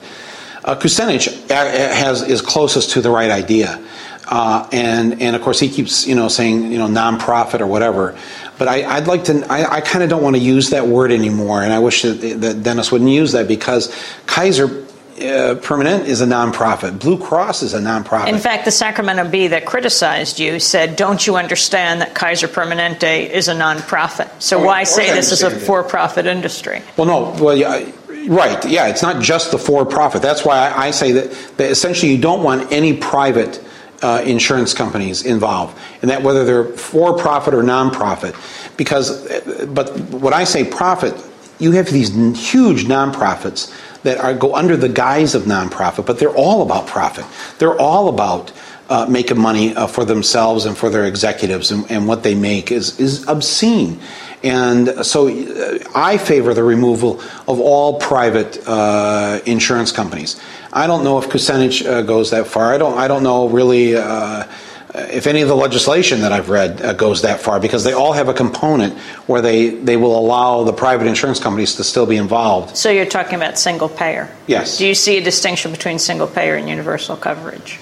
[0.64, 3.80] Uh, Kucinich has is closest to the right idea,
[4.26, 8.18] uh, and and of course he keeps you know saying you know nonprofit or whatever.
[8.58, 9.46] But I, would like to.
[9.48, 12.40] I, I kind of don't want to use that word anymore, and I wish that,
[12.40, 13.94] that Dennis wouldn't use that because
[14.26, 14.84] Kaiser
[15.14, 16.98] uh, Permanente is a nonprofit.
[16.98, 18.28] Blue Cross is a nonprofit.
[18.28, 23.30] In fact, the Sacramento Bee that criticized you said, "Don't you understand that Kaiser Permanente
[23.30, 24.28] is a nonprofit?
[24.42, 27.42] So oh, why say this is a for-profit industry?" Well, no.
[27.42, 27.84] Well, yeah,
[28.26, 28.64] right.
[28.64, 30.20] Yeah, it's not just the for-profit.
[30.20, 33.62] That's why I, I say that, that essentially you don't want any private
[34.02, 38.34] uh, insurance companies involved, and that whether they're for-profit or non-profit,
[38.76, 39.30] because.
[39.30, 41.14] Uh, but what I say profit,
[41.60, 43.72] you have these huge nonprofits
[44.04, 47.26] that are, go under the guise of nonprofit, but they're all about profit.
[47.58, 48.52] They're all about
[48.88, 52.70] uh, making money uh, for themselves and for their executives, and, and, what they make
[52.70, 53.98] is, is obscene.
[54.42, 60.38] And so uh, I favor the removal of all private uh, insurance companies.
[60.70, 62.74] I don't know if Kucinich uh, goes that far.
[62.74, 62.98] I don't.
[62.98, 64.44] I don't know really uh,
[64.94, 68.12] if any of the legislation that I've read uh, goes that far, because they all
[68.12, 72.16] have a component where they, they will allow the private insurance companies to still be
[72.16, 72.76] involved.
[72.76, 74.30] So you're talking about single payer?
[74.46, 74.78] Yes.
[74.78, 77.78] Do you see a distinction between single payer and universal coverage?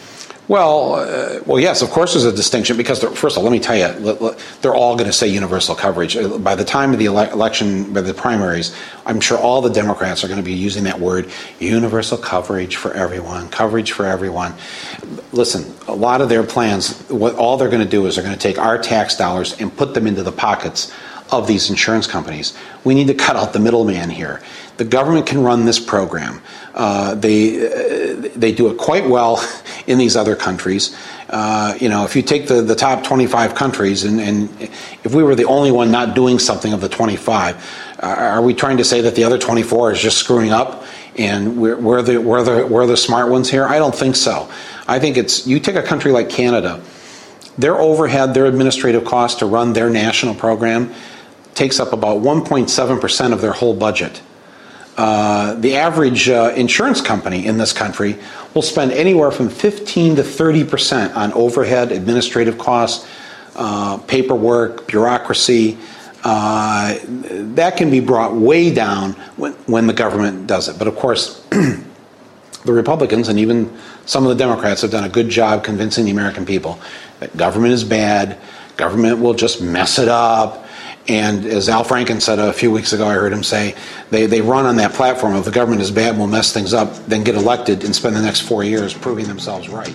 [0.49, 3.61] Well, uh, well, yes, of course, there's a distinction because first of all, let me
[3.61, 6.17] tell you, they're all going to say universal coverage.
[6.17, 8.75] Uh, by the time of the ele- election, by the primaries,
[9.07, 12.93] I'm sure all the Democrats are going to be using that word, universal coverage for
[12.93, 14.55] everyone, coverage for everyone.
[15.33, 18.37] Listen, a lot of their plans, what all they're going to do is they're going
[18.37, 20.93] to take our tax dollars and put them into the pockets
[21.33, 22.57] of these insurance companies.
[22.85, 24.43] We need to cut out the middleman here.
[24.77, 26.43] The government can run this program.
[26.75, 29.37] Uh, they uh, they do it quite well
[29.93, 30.97] in these other countries.
[31.29, 34.51] Uh, you know, if you take the, the top 25 countries, and, and
[35.05, 37.57] if we were the only one not doing something of the 25,
[38.03, 40.85] uh, are we trying to say that the other 24 is just screwing up
[41.17, 43.67] and we're, we're, the, we're, the, we're the smart ones here?
[43.67, 44.51] I don't think so.
[44.89, 46.83] I think it's, you take a country like Canada,
[47.59, 50.93] their overhead, their administrative cost to run their national program
[51.55, 54.23] takes up about 1.7% of their whole budget.
[54.97, 58.19] Uh, the average uh, insurance company in this country
[58.55, 63.09] will spend anywhere from 15 to 30 percent on overhead, administrative costs,
[63.57, 65.79] uh, paperwork, bureaucracy.
[66.25, 70.79] Uh, that can be brought way down when, when the government does it.
[70.79, 73.75] But of course, the Republicans and even
[74.05, 76.79] some of the Democrats have done a good job convincing the American people
[77.21, 78.39] that government is bad,
[78.77, 80.62] government will just mess it up,
[81.09, 83.75] and as Al Franken said a few weeks ago, I heard him say,
[84.11, 86.95] they, they run on that platform of the government is bad, we'll mess things up,
[87.07, 89.95] then get elected and spend the next four years proving themselves right.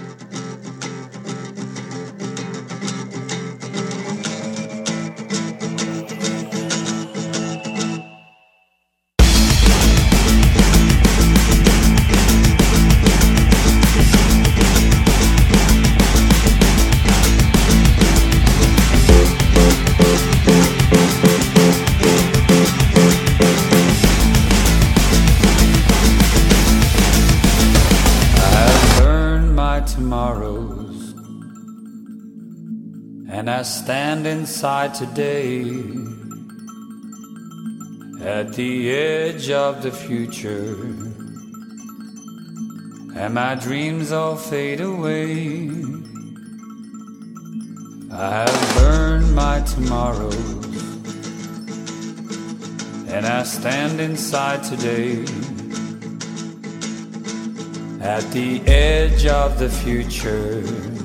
[34.48, 35.60] Inside today
[38.22, 40.74] at the edge of the future,
[43.20, 45.70] and my dreams all fade away.
[48.10, 50.76] I have burned my tomorrows,
[53.10, 55.26] and I stand inside today
[58.00, 60.97] at the edge of the future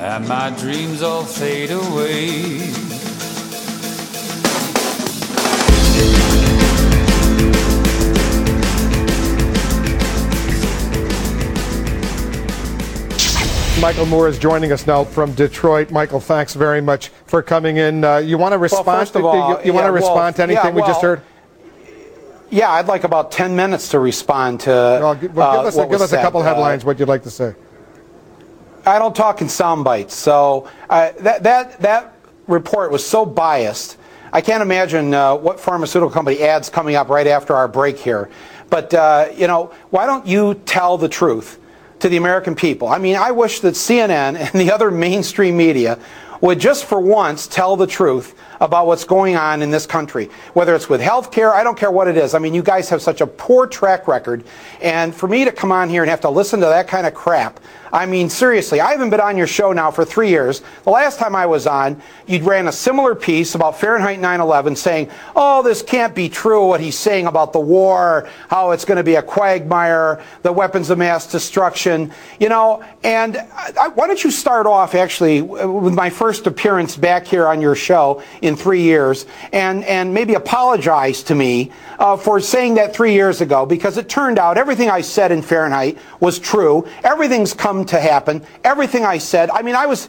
[0.00, 2.58] and my dreams all fade away.
[13.80, 15.90] Michael Moore is joining us now from Detroit.
[15.90, 18.04] Michael, thanks very much for coming in.
[18.04, 18.86] Uh, you want to respond?
[18.86, 20.82] Well, first of all, you, you yeah, want to respond well, to anything yeah, we
[20.82, 21.22] just heard?
[22.50, 24.70] Yeah, I'd like about 10 minutes to respond to.
[24.70, 26.40] Well, give, well, give uh, us, what a, give was us a couple.
[26.40, 26.84] Uh, headlines.
[26.84, 27.54] what you'd like to say?
[28.88, 30.14] I don't talk in sound bites.
[30.14, 32.14] So uh, that that that
[32.46, 33.98] report was so biased.
[34.32, 38.30] I can't imagine uh, what pharmaceutical company ads coming up right after our break here.
[38.70, 41.58] But uh, you know, why don't you tell the truth
[42.00, 42.88] to the American people?
[42.88, 45.98] I mean, I wish that CNN and the other mainstream media
[46.40, 50.30] would just for once tell the truth about what's going on in this country.
[50.54, 52.34] Whether it's with health care, I don't care what it is.
[52.34, 54.44] I mean, you guys have such a poor track record.
[54.80, 57.14] And for me to come on here and have to listen to that kind of
[57.14, 57.60] crap,
[57.92, 60.62] I mean, seriously, I haven't been on your show now for three years.
[60.84, 64.76] The last time I was on, you ran a similar piece about Fahrenheit 9 11
[64.76, 68.96] saying, oh, this can't be true, what he's saying about the war, how it's going
[68.96, 72.84] to be a quagmire, the weapons of mass destruction, you know.
[73.02, 77.60] And I, why don't you start off actually with my first appearance back here on
[77.60, 82.94] your show in three years and, and maybe apologize to me uh, for saying that
[82.94, 86.88] three years ago because it turned out everything I said in Fahrenheit was true.
[87.04, 88.44] Everything's come to happen.
[88.64, 89.50] Everything I said.
[89.50, 90.08] I mean, I was,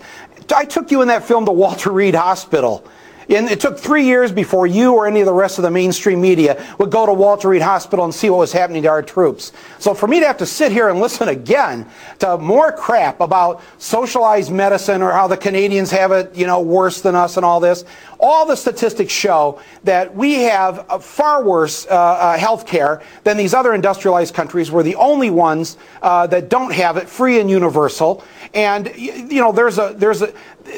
[0.55, 2.87] I took you in that film to Walter Reed Hospital.
[3.29, 6.19] And it took three years before you or any of the rest of the mainstream
[6.19, 9.51] media would go to Walter Reed Hospital and see what was happening to our troops.
[9.77, 11.85] So for me to have to sit here and listen again
[12.19, 17.01] to more crap about socialized medicine or how the Canadians have it, you know, worse
[17.01, 17.85] than us and all this,
[18.19, 23.53] all the statistics show that we have far worse uh, uh, health care than these
[23.53, 24.71] other industrialized countries.
[24.71, 28.23] We're the only ones uh, that don't have it free and universal.
[28.53, 30.33] And you know, there's a there's a.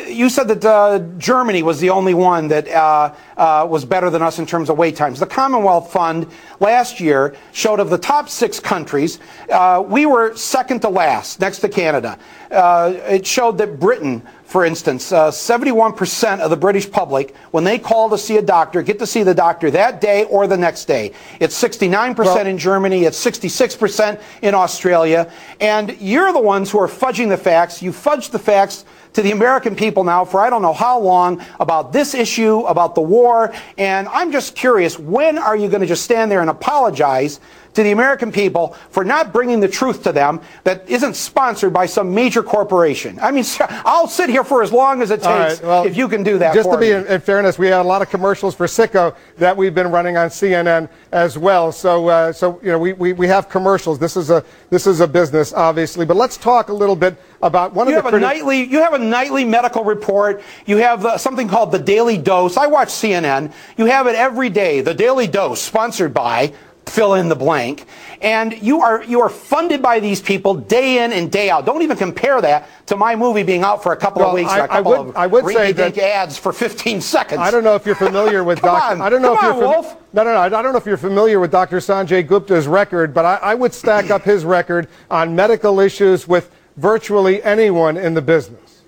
[0.07, 4.21] You said that uh, Germany was the only one that uh, uh, was better than
[4.21, 5.19] us in terms of wait times.
[5.19, 6.27] The Commonwealth Fund
[6.60, 11.60] last year showed of the top six countries, uh, we were second to last, next
[11.60, 12.17] to Canada.
[12.49, 14.21] Uh, it showed that Britain
[14.52, 18.82] for instance, uh, 71% of the British public, when they call to see a doctor,
[18.82, 21.14] get to see the doctor that day or the next day.
[21.39, 25.32] It's 69% well, in Germany, it's 66% in Australia.
[25.62, 27.82] And you're the ones who are fudging the facts.
[27.82, 28.84] You fudge the facts
[29.14, 32.93] to the American people now for I don't know how long about this issue, about
[32.93, 33.54] the war.
[33.78, 37.39] And I'm just curious, when are you going to just stand there and apologize
[37.74, 41.86] to the American people for not bringing the truth to them that isn't sponsored by
[41.86, 43.19] some major corporation.
[43.19, 46.07] I mean, I'll sit here for as long as it takes right, well, if you
[46.07, 48.09] can do that Just for to be in, in fairness, we had a lot of
[48.09, 51.72] commercials for Sicko that we've been running on CNN as well.
[51.72, 53.99] So, uh, so you know, we, we, we have commercials.
[53.99, 56.05] This is a this is a business, obviously.
[56.05, 58.63] But let's talk a little bit about one you of have the a criti- nightly
[58.63, 62.67] you have a nightly medical report you have uh, something called the daily dose i
[62.67, 66.53] watch cnn you have it every day the daily dose sponsored by
[66.92, 67.86] fill in the blank
[68.22, 71.82] and you are you are funded by these people day in and day out don't
[71.82, 74.60] even compare that to my movie being out for a couple Well, of weeks I-
[74.60, 77.64] and a couple I would- I would say that- ads for 15 seconds I don't
[77.64, 79.02] know if you're familiar with Dr.
[79.02, 79.96] I don't know if on, you're Wolf.
[80.14, 80.39] No, no, no.
[80.39, 81.78] I don't know if you're familiar with Dr.
[81.78, 86.52] Sanjay Gupta's record, but I, I would stack up his record on medical issues with
[86.76, 88.82] virtually anyone in the business.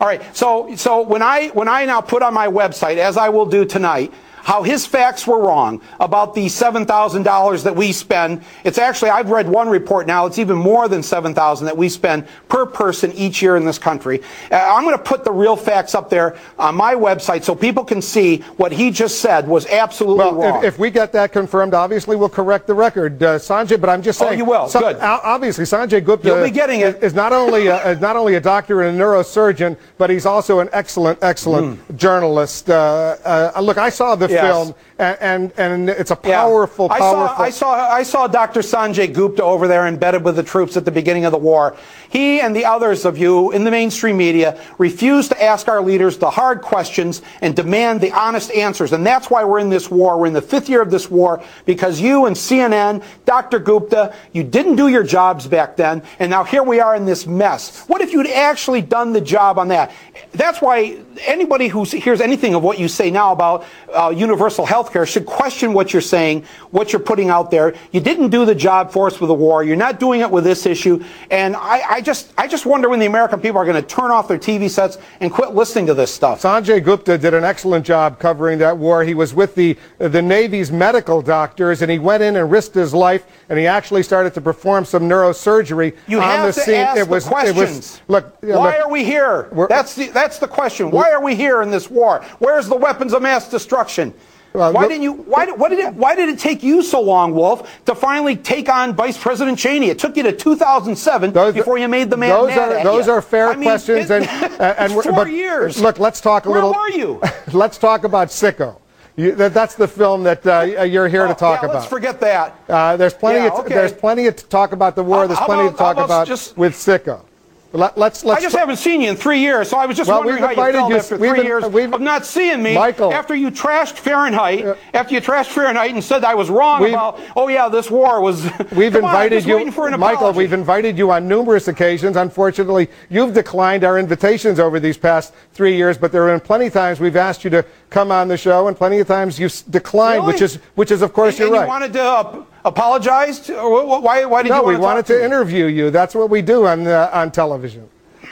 [0.00, 0.20] All right.
[0.36, 3.64] So so when I when I now put on my website, as I will do
[3.64, 4.12] tonight,
[4.48, 8.42] how his facts were wrong about the seven thousand dollars that we spend.
[8.64, 10.24] It's actually I've read one report now.
[10.24, 13.78] It's even more than seven thousand that we spend per person each year in this
[13.78, 14.22] country.
[14.50, 17.84] Uh, I'm going to put the real facts up there on my website so people
[17.84, 20.64] can see what he just said was absolutely Well, wrong.
[20.64, 23.78] if, if we get that confirmed, obviously we'll correct the record, uh, Sanjay.
[23.78, 24.38] But I'm just Oh, saying.
[24.38, 24.66] you will.
[24.66, 24.96] so- Good.
[25.00, 27.02] Obviously, Sanjay Gupta You'll be getting it.
[27.02, 30.60] is not only a, is not only a doctor and a neurosurgeon, but he's also
[30.60, 32.70] an excellent, excellent journalist.
[32.70, 33.16] Uh,
[33.54, 34.37] uh, look, I saw the Hmm.
[34.42, 34.54] Yes.
[34.54, 36.42] film, and, and and it's a Yeah.
[36.42, 37.36] powerful, I powerful.
[37.36, 38.60] Saw, I saw I saw Dr.
[38.60, 41.76] Sanjay Gupta over there embedded with the troops at the beginning of the war.
[42.10, 46.16] He and the others of you in the mainstream media refuse to ask our leaders
[46.18, 48.92] the hard questions and demand the honest answers.
[48.92, 50.18] And that's why we're in this war.
[50.18, 53.58] We're in the fifth year of this war because you and CNN, Dr.
[53.58, 57.26] Gupta, you didn't do your jobs back then, and now here we are in this
[57.26, 57.84] mess.
[57.88, 59.92] What if you'd actually done the job on that?
[60.32, 63.64] That's why anybody who hears anything of what you say now about
[63.94, 67.74] uh, universal health care should question what you're saying, what you're putting out there.
[67.92, 69.62] You didn't do the job for us with the war.
[69.64, 71.02] You're not doing it with this issue.
[71.30, 74.10] And I, I just, I just wonder when the American people are going to turn
[74.10, 76.42] off their TV sets and quit listening to this stuff.
[76.42, 79.04] Sanjay Gupta did an excellent job covering that war.
[79.04, 82.92] He was with the the Navy's medical doctors, and he went in and risked his
[82.94, 86.96] life, and he actually started to perform some neurosurgery You on have the to scene.
[86.96, 87.56] it was questions.
[87.56, 88.42] it was look.
[88.42, 89.48] Why look, are we here?
[89.68, 90.90] That's the, that's the question.
[90.90, 92.24] Why are we here in this war?
[92.38, 94.07] Where's the weapons of mass destruction?
[94.54, 95.12] Well, why didn't you?
[95.12, 95.94] Why, did- what did it?
[95.94, 99.88] Why did it take you so long, Wolf, to finally take on Vice President Cheney?
[99.90, 103.12] It took you to 2007 before you made the man those are those you.
[103.12, 105.80] are fair I mean, questions, it- and and we're- four but years.
[105.80, 106.72] Look, let's talk a Where little.
[106.80, 107.20] were you?
[107.52, 108.76] let's talk about Sicko.
[109.16, 111.74] You, that, that's the film that uh, you're here to talk Oh, yeah, about.
[111.80, 112.56] Let's forget that.
[112.68, 113.40] Uh, there's plenty.
[113.40, 113.74] Yeah, of okay.
[113.74, 115.26] There's plenty to talk about the war.
[115.26, 117.22] There's how plenty about- to talk about about just- with Sicko.
[117.70, 118.40] Let, let's let's.
[118.40, 120.50] I just haven't seen you in three years, so I was just Well, wondering how
[120.50, 122.74] you felt you- after three been- years we've- of not seeing me.
[122.74, 123.12] Michael.
[123.12, 127.48] after you trashed Fahrenheit, after you trashed Fahrenheit and said I was wrong about, oh
[127.48, 128.42] yeah, this war was.
[128.72, 130.32] We've on, invited just you, Michael.
[130.32, 132.16] We've invited you on numerous occasions.
[132.16, 135.98] Unfortunately, you've declined our invitations over these past three years.
[135.98, 138.68] But there have been plenty of times we've asked you to come on the show,
[138.68, 140.32] and plenty of times you've declined, Really?
[140.32, 141.62] which is which is of course and, you're and right.
[141.64, 143.40] you wanted to uh, apologize?
[143.40, 144.24] To, or wh- why?
[144.24, 145.90] Why did no, you we want wanted to, to interview you.
[145.90, 147.88] That's what we do on uh, on television.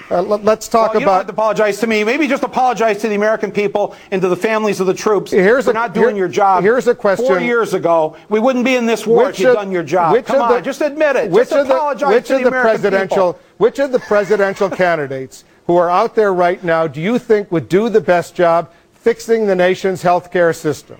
[0.08, 1.26] Uh, let, us talk Well, you about.
[1.26, 2.04] to apologize to me.
[2.04, 5.64] Maybe just apologize to the American people and to the families of the troops Here's
[5.64, 6.62] for a- not doing here- your job.
[6.62, 7.26] here's a question.
[7.26, 10.12] Four years ago, we wouldn't be in this war if you'd done your job.
[10.12, 11.30] which Come of on, the- just admit it.
[11.30, 13.46] Which just of the, apologize which to of the, the American presidential people.
[13.58, 17.68] which of the presidential candidates who are out there right now do you think would
[17.68, 20.98] do the best job fixing the nation's health care system?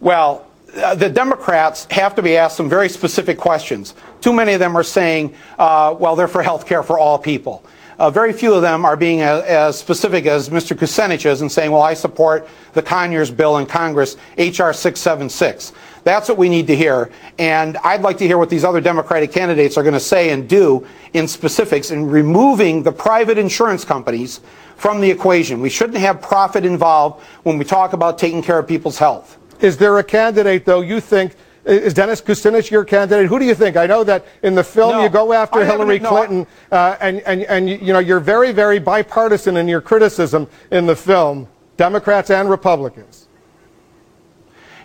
[0.00, 0.46] Well,
[0.76, 3.94] uh, the Democrats have to be asked some very specific questions.
[4.20, 7.64] Too many of them are saying, uh, well, they're for health care for all people.
[7.98, 10.76] Uh, very few of them are being as, as specific as Mr.
[10.76, 14.72] Kucinich is and saying, well, I support the Conyers bill in Congress, H.R.
[14.72, 15.72] 676.
[16.04, 17.10] That's what we need to hear.
[17.38, 20.48] And I'd like to hear what these other Democratic candidates are going to say and
[20.48, 24.40] do in specifics in removing the private insurance companies
[24.76, 25.60] from the equation.
[25.60, 29.38] We shouldn't have profit involved when we talk about taking care of people's health.
[29.62, 31.36] Is there a candidate, though, you think?
[31.64, 33.28] Is Dennis Kucinich your candidate?
[33.28, 33.76] Who do you think?
[33.76, 36.96] I know that in the film No, you go after I Hillary no, Clinton, uh,
[37.00, 41.46] and, and, and you know you're very, very bipartisan in your criticism in the film,
[41.76, 43.28] Democrats and Republicans.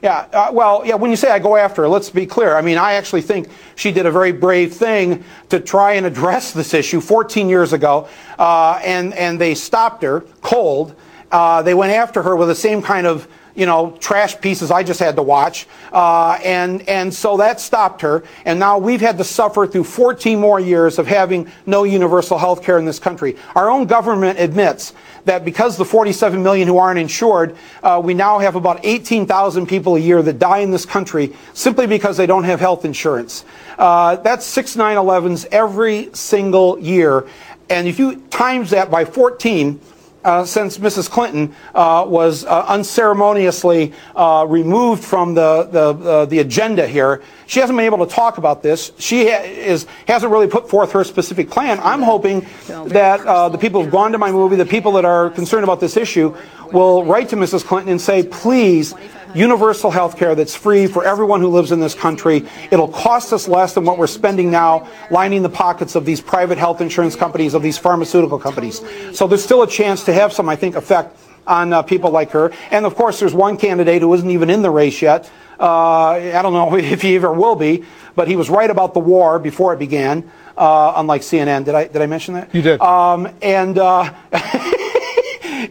[0.03, 2.55] Yeah, uh, well, yeah, when you say I go after her, let's be clear.
[2.55, 6.51] I mean, I actually think she did a very brave thing to try and address
[6.51, 8.07] this issue 14 years ago,
[8.37, 10.95] uh, and, and they stopped her cold.
[11.31, 13.27] Uh, they went after her with the same kind of
[13.57, 15.67] you know, trash pieces I just had to watch.
[15.91, 18.23] Uh, and, and so that stopped her.
[18.45, 22.61] And now we've had to suffer through 14 more years of having no universal health
[22.61, 23.35] care in this country.
[23.55, 24.93] Our own government admits
[25.25, 29.95] that because the 47 million who aren't insured, uh, we now have about 18,000 people
[29.95, 33.43] a year that die in this country simply because they don't have health insurance.
[33.79, 37.25] Uh, that's six 9-11s every single year.
[37.71, 39.81] And if you times that by 14,
[40.23, 41.09] uh, since Mrs.
[41.09, 47.21] Clinton uh, was uh, unceremoniously uh, removed from the, the, uh, the agenda here.
[47.45, 48.91] She hasn't been able to talk about this.
[48.99, 51.79] She ha- is, hasn't really put forth her specific plan.
[51.81, 55.29] I'm hoping that uh, the people who've gone to my movie, the people that are
[55.29, 56.35] concerned about this issue,
[56.71, 57.63] will write to Mrs.
[57.63, 58.93] Clinton and say, please,
[59.35, 62.45] universal health care that's free for everyone who lives in this country.
[62.71, 66.57] It'll cost us less than what we're spending now lining the pockets of these private
[66.57, 68.81] health insurance companies, of these pharmaceutical companies.
[69.17, 71.17] So there's still a chance to have some, I think, effect
[71.47, 72.51] on uh, people like her.
[72.71, 75.31] And of course, there's one candidate who isn't even in the race yet.
[75.59, 77.83] Uh, I don't know if he ever will be,
[78.15, 80.29] but he was right about the war before it began.
[80.55, 82.53] Uh, unlike CNN, did I did I mention that?
[82.53, 82.81] You did.
[82.81, 84.11] Um, and uh,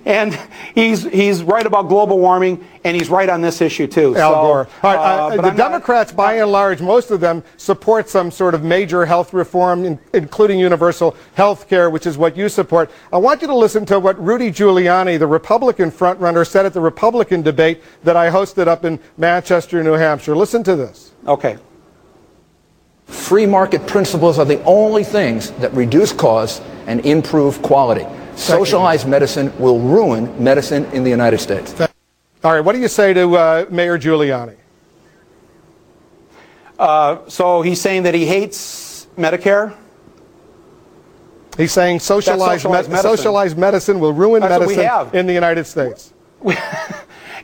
[0.07, 0.38] and
[0.74, 4.16] he's he's right about global warming, and he's right on this issue too.
[4.16, 4.68] Al So, Gore.
[4.82, 8.09] All right, uh, uh, the I'm not- Democrats, by and large, most of them support
[8.09, 12.48] some sort of major health reform, in, including universal health care, which is what you
[12.48, 12.90] support.
[13.12, 16.80] I want you to listen to what Rudy Giuliani, the Republican frontrunner, said at the
[16.80, 20.36] Republican debate that I hosted up in Manchester, New Hampshire.
[20.36, 21.11] Listen to this.
[21.26, 21.59] Okay.
[23.07, 28.07] Free market principles are the only things that reduce costs and improve quality.
[28.37, 31.74] Socialized medicine will ruin medicine in the United States.
[32.45, 34.57] All right, what do you say to uh, Mayor Giuliani?
[36.78, 39.74] Uh, so he's saying that he hates Medicare.
[41.57, 43.16] He's saying socialized, socialized me- medicine.
[43.16, 45.14] socialized medicine will ruin That's what we medicine have.
[45.14, 46.12] in the United States.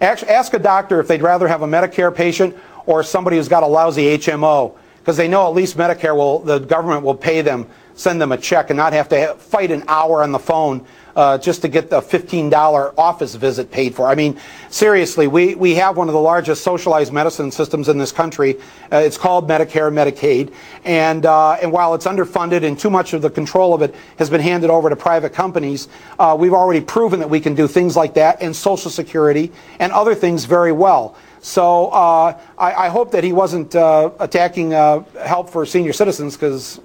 [0.00, 3.62] Ask, ask a doctor if they'd rather have a Medicare patient or somebody who's got
[3.62, 7.68] a lousy HMO, because they know at least Medicare will, the government will pay them,
[7.94, 10.86] send them a check, and not have to ha- fight an hour on the phone
[11.16, 14.06] uh, just to get the $15 office visit paid for.
[14.06, 14.38] I mean,
[14.70, 18.58] seriously, we, we have one of the largest socialized medicine systems in this country.
[18.90, 20.52] Uh, it's called Medicare and Medicaid,
[20.84, 24.30] and uh, and while it's underfunded and too much of the control of it has
[24.30, 25.88] been handed over to private companies,
[26.18, 29.92] uh, we've already proven that we can do things like that and Social Security and
[29.92, 31.16] other things very well.
[31.40, 36.80] So uh, I, I hope that he wasn't uh, attacking help for senior citizens because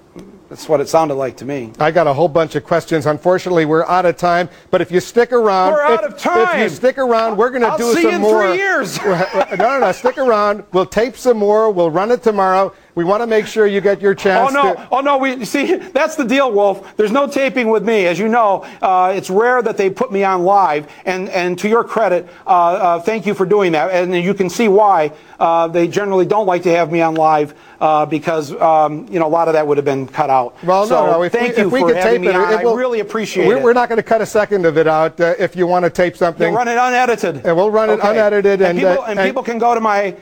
[0.48, 1.72] that's what it sounded like to me.
[1.78, 3.04] I got a whole bunch of questions.
[3.04, 4.48] Unfortunately, we're out of time.
[4.70, 6.60] But if you stick around, We're out if, of time.
[6.60, 8.48] If you stick around, we're going to I'll do see some you in more.
[8.48, 8.98] three years.
[9.04, 9.92] no, no, no.
[9.92, 10.64] Stick around.
[10.72, 11.70] We'll tape some more.
[11.70, 12.72] We'll run it tomorrow.
[12.98, 14.50] We want to make sure you get your chance.
[14.50, 14.74] Oh no!
[14.74, 15.18] To, Oh no!
[15.18, 16.96] We see that's the deal, Wolf.
[16.96, 18.66] There's no taping with me, as you know.
[18.82, 22.50] Uh, it's rare that they put me on live, and and to your credit, uh,
[22.50, 23.92] uh, thank you for doing that.
[23.92, 27.54] And you can see why uh, they generally don't like to have me on live
[27.80, 30.56] uh, because um, you know a lot of that would have been cut out.
[30.64, 31.28] well, so no, no.
[31.28, 32.52] Thank we, you if we for could having tape me it, on.
[32.52, 33.62] it will, I really appreciate we're, it.
[33.62, 35.20] We're not going to cut a second of it out.
[35.20, 37.46] Uh, if you want to tape something, You'll run it unedited.
[37.46, 38.10] And we'll run it Okay.
[38.10, 40.16] unedited, and, people, uh, and people can go to my.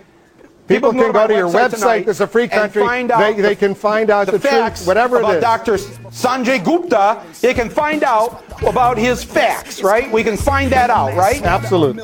[0.69, 2.09] People can go to your my website.
[2.09, 2.83] It's a free country.
[2.83, 5.41] find out They- the- they can find out the truth, facts whatever about is.
[5.43, 5.75] Dr.
[6.11, 7.19] Sanjay Gupta.
[7.41, 10.11] They can find out about his facts, right?
[10.11, 11.41] We can find that out, right?
[11.45, 12.03] Absolutely.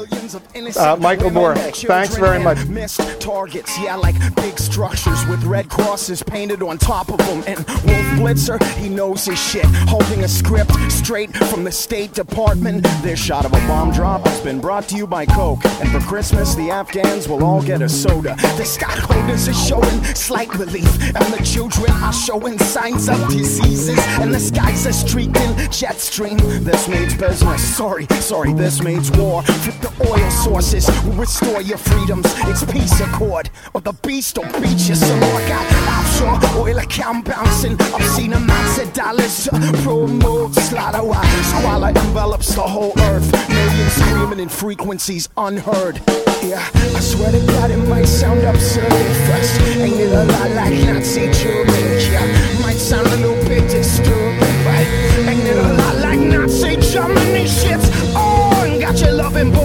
[0.77, 2.65] Uh, Michael Moore, thanks very much.
[2.67, 7.43] Missed targets, yeah, like big structures with red crosses painted on top of them.
[7.47, 8.07] And Wolf
[8.37, 9.65] Blitzer, he knows his shit.
[9.89, 12.85] Holding a script straight from the State Department.
[13.03, 15.65] This shot of a bomb drop has been brought to you by Coke.
[15.81, 18.37] And for Christmas, the Afghans will all get a soda.
[18.57, 20.89] The stockholders are showing slight relief.
[21.03, 23.99] And the children are showing signs of diseases.
[24.21, 26.37] And the skies are streaked in jet stream.
[26.63, 27.77] This means business.
[27.77, 29.43] Sorry, sorry, this means war.
[29.43, 32.27] Flip the oil sources will restore your freedoms.
[32.49, 35.41] It's peace accord, or the beast will beat you some more.
[35.49, 37.81] Got offshore oil account bouncing.
[37.81, 39.49] I've seen amounts of dollars
[39.83, 41.03] promote slaughter.
[41.03, 43.31] While squalor envelops the whole earth.
[43.49, 46.01] Millions screaming in frequencies unheard.
[46.43, 49.61] Yeah, I swear to God, it might sound absurd at first.
[49.79, 52.13] Ain't it a lot like Nazi Germany?
[52.13, 54.89] Yeah, might sound a little bit disturbing, right?
[55.29, 57.47] Ain't it a lot like Nazi Germany?
[57.47, 58.81] Shit's oh, on.
[58.81, 59.62] Got your loving bombs,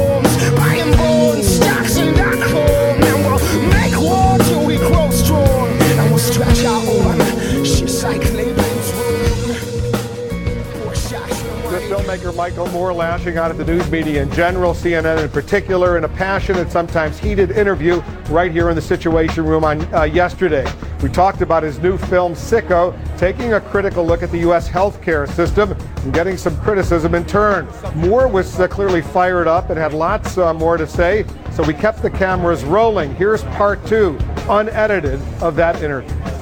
[12.17, 16.03] The Michael Moore lashing out at the news media in general, CNN in particular, in
[16.03, 20.69] a passionate, sometimes heated interview right here in the Situation Room on uh, yesterday.
[21.01, 24.67] We talked about his new film, Sicko, taking a critical look at the U.S.
[24.67, 27.67] healthcare system and getting some criticism in turn.
[27.95, 31.73] Moore was uh, clearly fired up and had lots uh, more to say, so we
[31.73, 33.13] kept the cameras rolling.
[33.15, 34.17] Here's part two,
[34.49, 36.36] unedited, of that interview.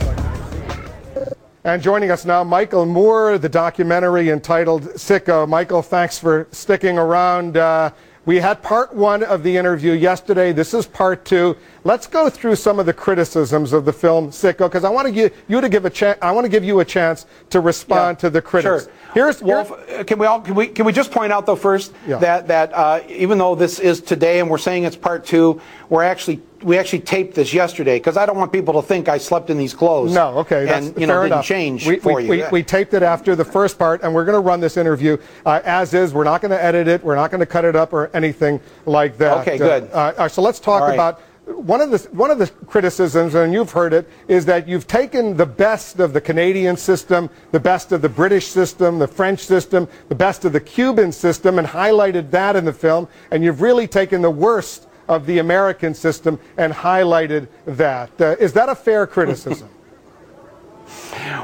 [1.66, 5.50] And joining us now, Michael Moore, the documentary entitled Sicko.
[5.50, 7.58] Michael, thanks for sticking around.
[7.58, 7.90] Uh,
[8.24, 10.54] we had part one of the interview yesterday.
[10.54, 11.58] This is part two.
[11.86, 15.12] Let's go through some of the criticisms of the film Sicko, because I want to
[15.12, 16.18] give you to give a chance.
[16.20, 18.86] I want to give you a chance to respond to the critics.
[18.86, 18.94] Sure.
[19.14, 21.94] Here's, Wolf, uh, can we all can we can we just point out though first
[22.08, 26.02] that that uh, even though this is today and we're saying it's part two, we're
[26.02, 29.52] actually we actually taped this yesterday because I don't want people to think I slept
[29.52, 30.12] in these clothes.
[30.12, 31.46] No, okay, that's and you know fair didn't enough.
[31.46, 32.30] change we, for we, you.
[32.30, 35.18] We, we taped it after the first part, and we're going to run this interview
[35.46, 36.16] uh, as is.
[36.16, 37.04] We're not going to edit it.
[37.04, 39.38] We're not going to cut it up or anything like that.
[39.42, 39.84] Okay, good.
[39.92, 40.96] Uh, uh, so let's talk right.
[40.96, 41.22] about.
[41.46, 45.38] One of the one of the criticisms, and you've heard it, is that you've taken
[45.38, 49.88] the best of the Canadian system, the best of the British system, the French system,
[50.10, 53.88] the best of the Cuban system, and highlighted that in the film, and you've really
[53.88, 58.10] taken the worst of the American system and highlighted that.
[58.20, 59.70] Uh, is that a fair criticism?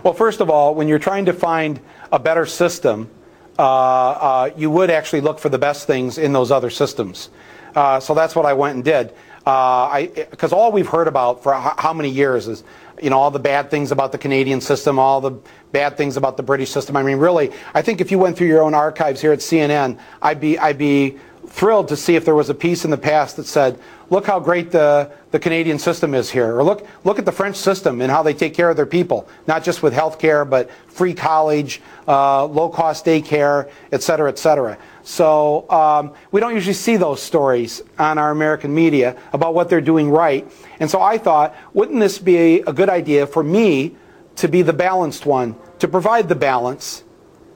[0.03, 1.79] Well, first of all, when you're trying to find
[2.11, 3.09] a better system,
[3.57, 7.29] uh, uh, you would actually look for the best things in those other systems.
[7.75, 9.13] Uh, so that's what I went and did.
[9.43, 12.63] Because all we've heard about for how many years is,
[13.01, 15.31] you know, all the bad things about the Canadian system, all the
[15.71, 16.95] bad things about the British system.
[16.95, 19.99] I mean, really, I think if you went through your own archives here at CNN,
[20.21, 21.17] I'd be, I'd be
[21.47, 23.79] thrilled to see if there was a piece in the past that said,
[24.09, 26.55] look how great the, the Canadian system is here.
[26.55, 29.27] Or look, look at the French system and how they take care of their people,
[29.47, 34.37] not just with health care, but free college, uh, low cost daycare, et cetera, et
[34.37, 34.77] cetera.
[35.03, 39.81] So um, we don't usually see those stories on our American media about what they're
[39.81, 40.49] doing right.
[40.79, 43.95] And so I thought, wouldn't this be a good idea for me
[44.37, 47.03] to be the balanced one, to provide the balance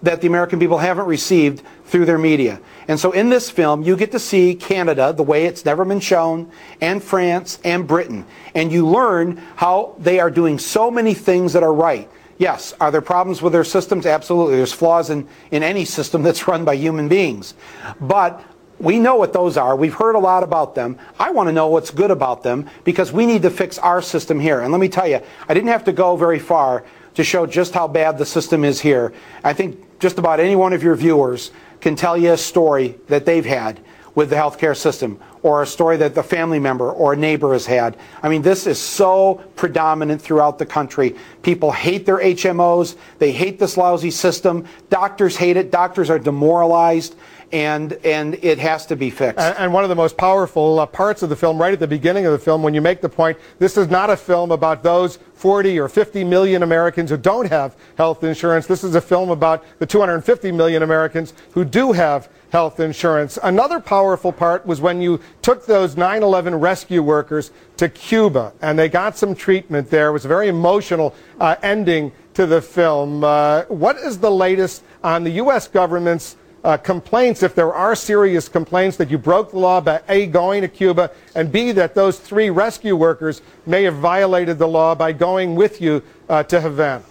[0.04, 2.60] that the American people haven't received through their media.
[2.88, 6.00] And so in this film, you get to see Canada the way it's never been
[6.00, 8.26] shown, and France and Britain.
[8.54, 12.10] And you learn how they are doing so many things that are right.
[12.38, 14.06] Yes, are there problems with their systems?
[14.06, 14.58] Absolutely.
[14.58, 17.54] There's flaws in, in any system that's run by human beings.
[18.02, 18.44] But
[18.78, 19.76] we know what those are.
[19.76, 20.98] We've heard a lot about them.
[21.18, 24.40] I want to know what's good about them because we need to fix our system
[24.40, 24.60] here.
[24.60, 26.84] And let me tell you, I didn't have to go very far
[27.14, 29.14] to show just how bad the system is here.
[29.44, 33.26] I think just about any one of your viewers can tell you a story that
[33.26, 33.80] they've had
[34.16, 37.66] with the healthcare system or a story that the family member or a neighbor has
[37.66, 37.96] had.
[38.24, 41.16] I mean, this is so predominant throughout the country.
[41.44, 42.96] People hate their HMOs.
[43.20, 44.66] They hate this lousy system.
[44.90, 45.70] Doctors hate it.
[45.70, 47.16] Doctors are demoralized
[47.52, 49.40] and and it has to be fixed.
[49.40, 52.26] And, one of the most powerful uh, parts of the film, right at the beginning
[52.26, 55.20] of the film, when you make the point, this is not a film about those
[55.36, 58.68] 40 or 50 million Americans who don't have health insurance.
[58.68, 63.38] This is a film about the 250 million Americans who do have health insurance.
[63.42, 68.78] Another powerful part was when you took those 9 11 rescue workers to Cuba and
[68.78, 70.10] they got some treatment there.
[70.10, 73.24] It was a very emotional uh, ending to the film.
[73.24, 75.68] Uh, what is the latest on the U.S.
[75.68, 76.36] government's
[76.66, 80.62] uh, complaints, if there are serious complaints that you broke the law by A, going
[80.62, 85.12] to Cuba, and B, that those three rescue workers may have violated the law by
[85.12, 87.04] going with you uh, to Havana?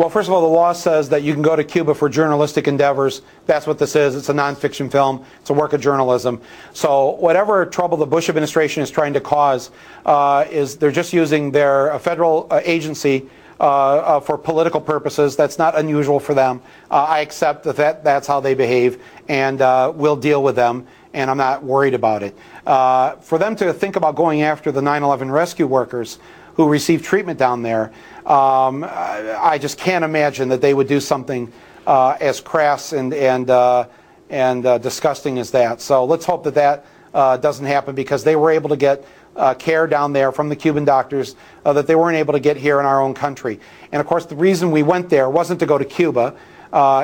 [0.00, 2.66] Well, first of all, the law says that you can go to Cuba for journalistic
[2.66, 3.20] endeavors.
[3.44, 4.16] That's what this is.
[4.16, 5.26] It's a nonfiction film.
[5.42, 6.40] It's a work of journalism.
[6.72, 9.70] So whatever trouble the Bush administration is trying to cause
[10.06, 13.28] uh, is they're just using their uh, federal uh, agency
[13.60, 15.36] uh, uh, for political purposes.
[15.36, 16.62] That's not unusual for them.
[16.90, 20.86] Uh, I accept that, that that's how they behave, and uh, we'll deal with them.
[21.12, 22.34] And I'm not worried about it.
[22.64, 26.18] For them to think about going after the 9/11 rescue workers
[26.54, 27.92] who received treatment down there,
[28.26, 31.52] um, I just can't imagine that they would do something
[31.86, 33.86] uh, as crass and and uh,
[34.28, 35.80] and uh, disgusting as that.
[35.80, 39.54] So let's hope that that uh, doesn't happen because they were able to get uh,
[39.54, 41.34] care down there from the Cuban doctors
[41.64, 43.58] uh, that they weren't able to get here in our own country.
[43.90, 46.36] And of course, the reason we went there wasn't to go to Cuba.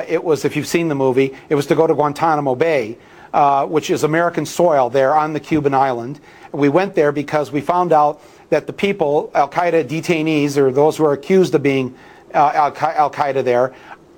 [0.07, 2.97] It was, if you've seen the movie, it was to go to Guantanamo Bay,
[3.67, 6.21] which is American soil there on the Cuban island.
[6.53, 10.97] We went there because we found out that the people, Al Qaeda detainees, or those
[10.97, 11.95] who are accused of being
[12.33, 13.73] uh, Al Qaeda there,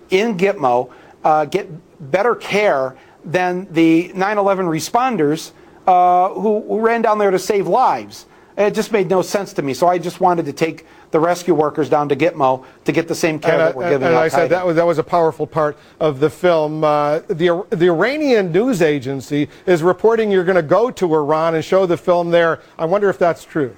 [0.10, 0.92] in Gitmo,
[1.24, 1.68] uh, get
[2.12, 5.52] better care than the 9 11 responders
[5.88, 8.26] uh, who, who ran down there to save lives.
[8.58, 9.74] It just made no sense to me.
[9.74, 13.16] So I just wanted to take the rescue workers down to Gitmo to get the
[13.16, 15.04] same care And, that we're giving and Al I said that was, that was a
[15.04, 16.84] powerful part of the film.
[16.84, 21.64] Uh, the, the Iranian news agency is reporting you're going to go to Iran and
[21.64, 22.62] show the film there.
[22.78, 23.76] I wonder if that's true.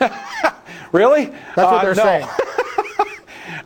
[0.92, 1.26] Really?
[1.26, 2.02] That's what Uh, they're no.
[2.02, 2.28] saying.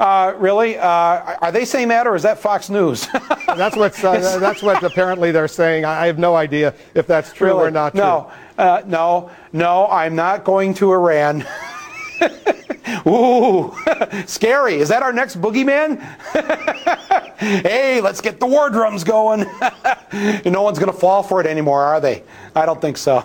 [0.01, 0.79] Uh, really?
[0.79, 3.07] Uh, are they saying that, or is that Fox News?
[3.47, 5.85] That's what's uh, that's what apparently they're saying.
[5.85, 7.67] I have no idea if that's true Really?
[7.67, 8.01] or not true.
[8.01, 9.87] No, uh, no, no.
[9.89, 11.45] I'm not going to Iran.
[13.07, 13.75] Ooh,
[14.27, 14.77] scary.
[14.77, 16.01] Is that our next boogeyman?
[17.39, 19.41] hey, let's get the war drums going.
[20.47, 22.23] no one's going to fall for it anymore, are they?
[22.57, 23.23] I don't think so.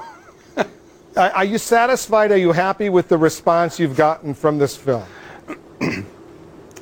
[1.17, 2.31] Are you satisfied?
[2.31, 5.05] Are you happy with the response you've gotten from this film?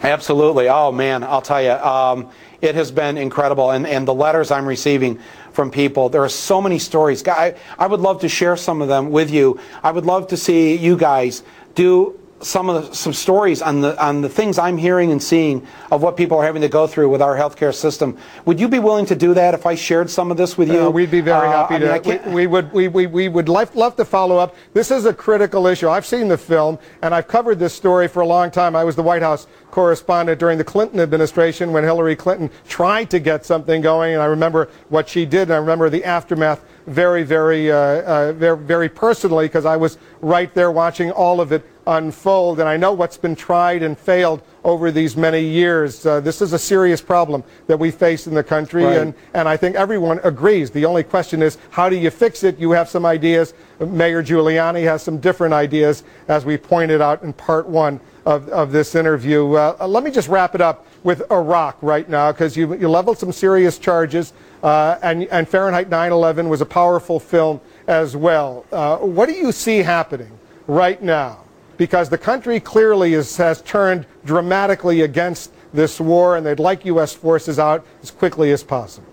[0.02, 0.68] Absolutely.
[0.70, 2.30] Oh man, I'll tell you, um,
[2.60, 5.20] it has been incredible, and and the letters I'm receiving
[5.52, 6.10] from people.
[6.10, 7.26] There are so many stories.
[7.28, 9.60] I, I would love to share some of them with you.
[9.84, 11.44] I would love to see you guys
[11.76, 15.66] do some of the, some stories on the on the things I'm hearing and seeing
[15.92, 18.18] of what people are having to go through with our healthcare system.
[18.46, 20.88] Would you be willing to do that if I shared some of this with you?
[20.88, 22.22] Uh, we'd be very Uh, happy I mean, I to.
[22.30, 22.72] we, we would.
[22.74, 24.56] We, we, we would love, love to follow up.
[24.74, 25.90] This is a critical issue.
[25.90, 28.76] I've seen the film and I've covered this story for a long time.
[28.76, 33.20] I was the White House correspondent during the Clinton administration when Hillary Clinton tried to
[33.20, 35.44] get something going, and I remember what she did.
[35.44, 39.98] And I remember the aftermath very, very, uh, uh, very, very personally because I was
[40.22, 44.42] right there watching all of it unfold, and I know what's been tried and failed
[44.64, 46.06] over these many years.
[46.06, 48.98] Uh, this is a serious problem that we face in the country, Right.
[48.98, 50.72] and, and I think everyone agrees.
[50.72, 52.58] The only question is, how do you fix it?
[52.60, 53.54] You have some ideas.
[53.80, 58.72] Mayor Giuliani has some different ideas, as we pointed out in part one of, of
[58.72, 59.54] this interview.
[59.54, 63.18] Uh, let me just wrap it up with Iraq right now, because you, you leveled
[63.18, 64.32] some serious charges,
[64.64, 68.66] uh, and, and Fahrenheit 9/11 was a powerful film as well.
[68.72, 70.32] Uh, what do you see happening
[70.68, 71.43] right now?
[71.78, 77.14] Because the country clearly is, has turned dramatically against this war, and they'd like U.S.
[77.14, 79.08] forces out as quickly as possible.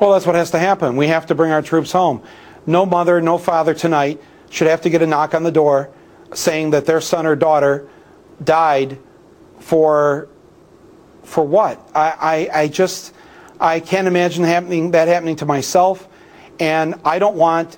[0.00, 0.96] Well, that's what has to happen.
[0.96, 2.22] We have to bring our troops home.
[2.66, 5.90] No mother, no father tonight should have to get a knock on the door
[6.34, 7.88] saying that their son or daughter
[8.42, 8.98] died
[9.58, 10.28] for
[11.22, 11.78] for what?
[11.94, 13.14] I, I, I just
[13.60, 16.08] I can't imagine happening that happening to myself,
[16.58, 17.76] and I don't want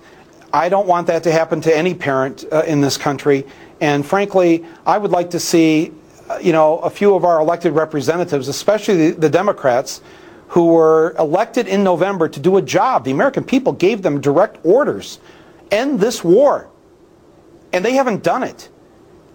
[0.53, 3.46] I don't want that to happen to any parent uh, in this country.
[3.80, 5.92] And frankly, I would like to see
[6.28, 10.03] uh, you know a few of our elected representatives, especially the, the Democrats,
[10.48, 13.05] who were elected in November to do a job.
[13.05, 15.20] The American people gave them direct orders:
[15.70, 16.68] end this war,
[17.72, 18.68] and they haven't done it.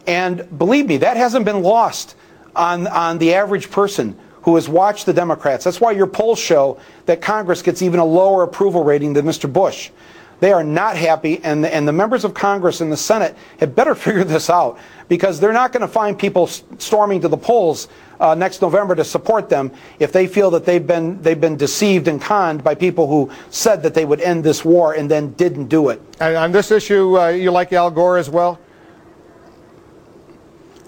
[0.05, 2.15] And believe me, that hasn't been lost
[2.55, 5.65] on, on the average person who has watched the Democrats.
[5.65, 9.51] That's why your polls show that Congress gets even a lower approval rating than Mr.
[9.51, 9.89] Bush.
[10.39, 13.75] They are not happy, and the, and the members of Congress and the Senate had
[13.75, 14.77] better figure this out
[15.07, 17.87] because they're not going to find people storming to the polls
[18.19, 22.07] uh, next November to support them if they feel that they've been they've been deceived
[22.07, 25.67] and conned by people who said that they would end this war and then didn't
[25.67, 26.01] do it.
[26.19, 28.59] And on this issue, uh, you like Al Gore as well?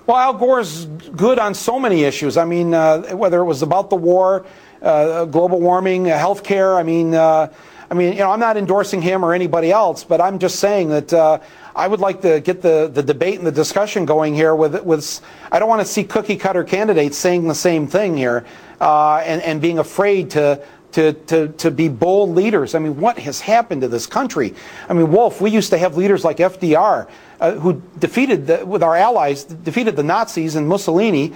[0.05, 2.35] Well, Al Gore's good on so many issues.
[2.35, 4.43] I mean, uh, whether it was about the war,
[4.81, 6.75] uh, global warming, uh, healthcare.
[6.75, 7.53] I mean, uh,
[7.91, 10.89] I mean, you know, I'm not endorsing him or anybody else, but I'm just saying
[10.89, 11.39] that uh,
[11.75, 14.53] I would like to get the, the debate and the discussion going here.
[14.53, 15.21] With with,
[15.51, 18.45] I don't want to see cookie cutter candidates saying the same thing here,
[18.79, 20.63] uh, and and being afraid to.
[20.93, 22.73] To, to, to be bold leaders.
[22.73, 24.55] I mean, what has happened to this country?
[24.89, 27.07] I mean, Wolf, we used to have leaders like FDR
[27.39, 31.33] uh, who defeated, the, with our allies, defeated the Nazis and Mussolini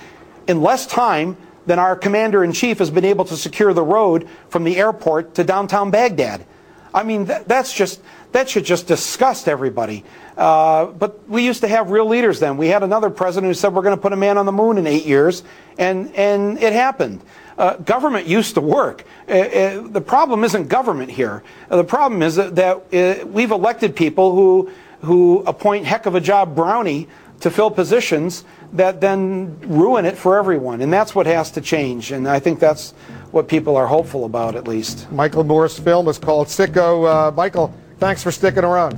[0.47, 4.27] in less time than our commander in chief has been able to secure the road
[4.49, 6.45] from the airport to downtown Baghdad.
[6.93, 8.01] I mean, that, that's just,
[8.33, 10.03] that should just disgust everybody.
[10.37, 12.57] Uh, but we used to have real leaders then.
[12.57, 14.77] We had another president who said we're going to put a man on the moon
[14.77, 15.43] in eight years,
[15.77, 17.21] and, and it happened.
[17.57, 19.03] Uh, government used to work.
[19.27, 21.43] Uh, uh, the problem isn't government here.
[21.69, 26.15] Uh, the problem is that, that uh, we've elected people who, who appoint heck of
[26.15, 27.07] a job brownie
[27.43, 30.79] to fill positions that then ruin it for everyone.
[30.79, 32.13] And that's what has to change.
[32.13, 32.91] And I think that's
[33.31, 35.11] what people are hopeful about, at least.
[35.11, 37.05] Michael Moore's film is called Sicko.
[37.05, 38.95] Uh, Michael, thanks for sticking around.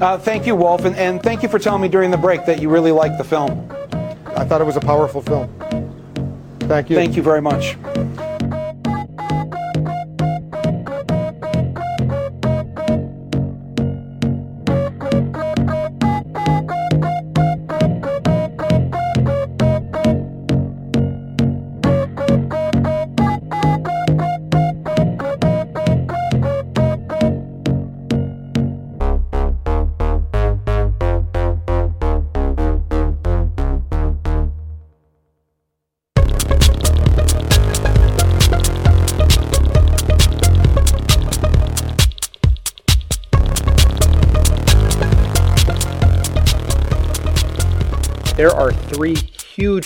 [0.00, 2.62] Uh, thank you, Wolf, and, and thank you for telling me during the break that
[2.62, 3.68] you really liked the film.
[4.36, 5.48] I thought it was a powerful film.
[6.60, 6.96] Thank you.
[6.96, 7.76] Thank you very much.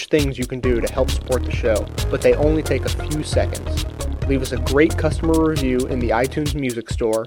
[0.09, 3.25] Things you can do to help support the show, but they only take a few
[3.25, 3.85] seconds.
[4.29, 7.27] Leave us a great customer review in the iTunes Music Store,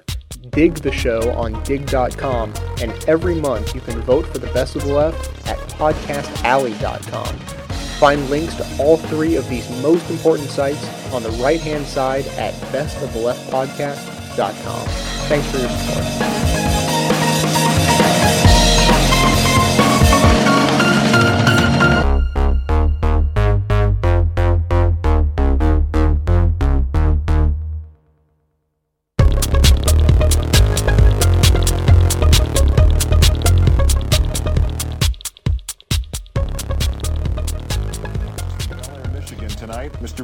[0.49, 4.85] dig the show on digg.com, and every month you can vote for the best of
[4.85, 7.59] the left at podcastalley.com.
[7.99, 12.25] Find links to all three of these most important sites on the right hand side
[12.37, 14.87] at bestoftheleftpodcast.com.
[15.27, 16.68] Thanks for your support.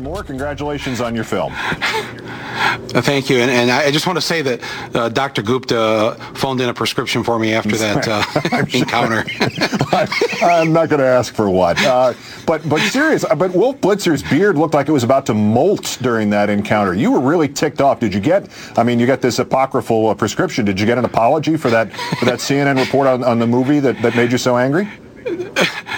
[0.05, 1.51] Moore, congratulations on your film.
[1.57, 5.41] Uh, Thank you, and, and I just want to say that uh, Dr.
[5.41, 8.07] Gupta phoned in a prescription for me after that
[8.53, 9.25] uh, encounter.
[10.45, 12.13] I'm not going to ask for what, uh,
[12.45, 13.23] but but serious.
[13.23, 16.93] uh, But Wolf Blitzer's beard looked like it was about to molt during that encounter.
[16.93, 17.99] You were really ticked off.
[17.99, 18.47] Did you get?
[18.77, 20.65] I mean, you got this apocryphal uh, prescription.
[20.65, 23.79] Did you get an apology for that for that CNN report on, on the movie
[23.79, 24.87] that, that made you so angry?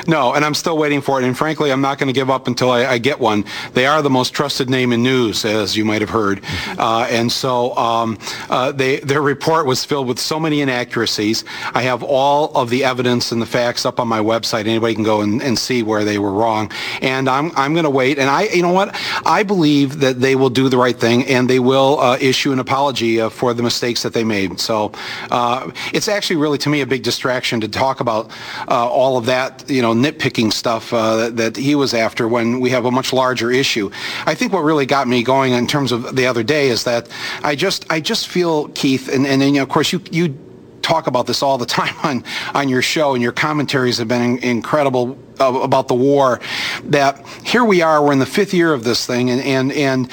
[0.08, 1.26] No, and I'm still waiting for it.
[1.26, 3.44] And frankly, I'm not going to give up until I, I get one.
[3.74, 6.42] They are the most trusted name in news, as you might have heard.
[6.78, 8.18] Uh, and so um,
[8.50, 11.44] uh, they, their report was filled with so many inaccuracies.
[11.74, 14.62] I have all of the evidence and the facts up on my website.
[14.62, 16.72] Anybody can go and, and see where they were wrong.
[17.02, 18.18] And I'm, I'm going to wait.
[18.18, 18.96] And I, you know what?
[19.26, 22.60] I believe that they will do the right thing and they will uh, issue an
[22.60, 24.62] apology uh, for the mistakes that they made.
[24.62, 24.94] So
[25.32, 28.32] uh, it's actually really, to me, a big distraction to talk about
[28.70, 32.60] uh, all of that, you know, nitpicking stuff uh, that, that he was after when
[32.60, 33.90] we have a much larger issue.
[34.26, 37.10] I think what really got me going in terms of the other day is that
[37.44, 40.38] I just, I just feel, Keith, and, and then, you know, of course, you, you
[40.82, 42.24] talk about this all the time on,
[42.54, 46.40] on your show, and your commentaries have been in, incredible uh, about the war.
[46.86, 50.12] That here we are, we're in the fifth year of this thing, and and and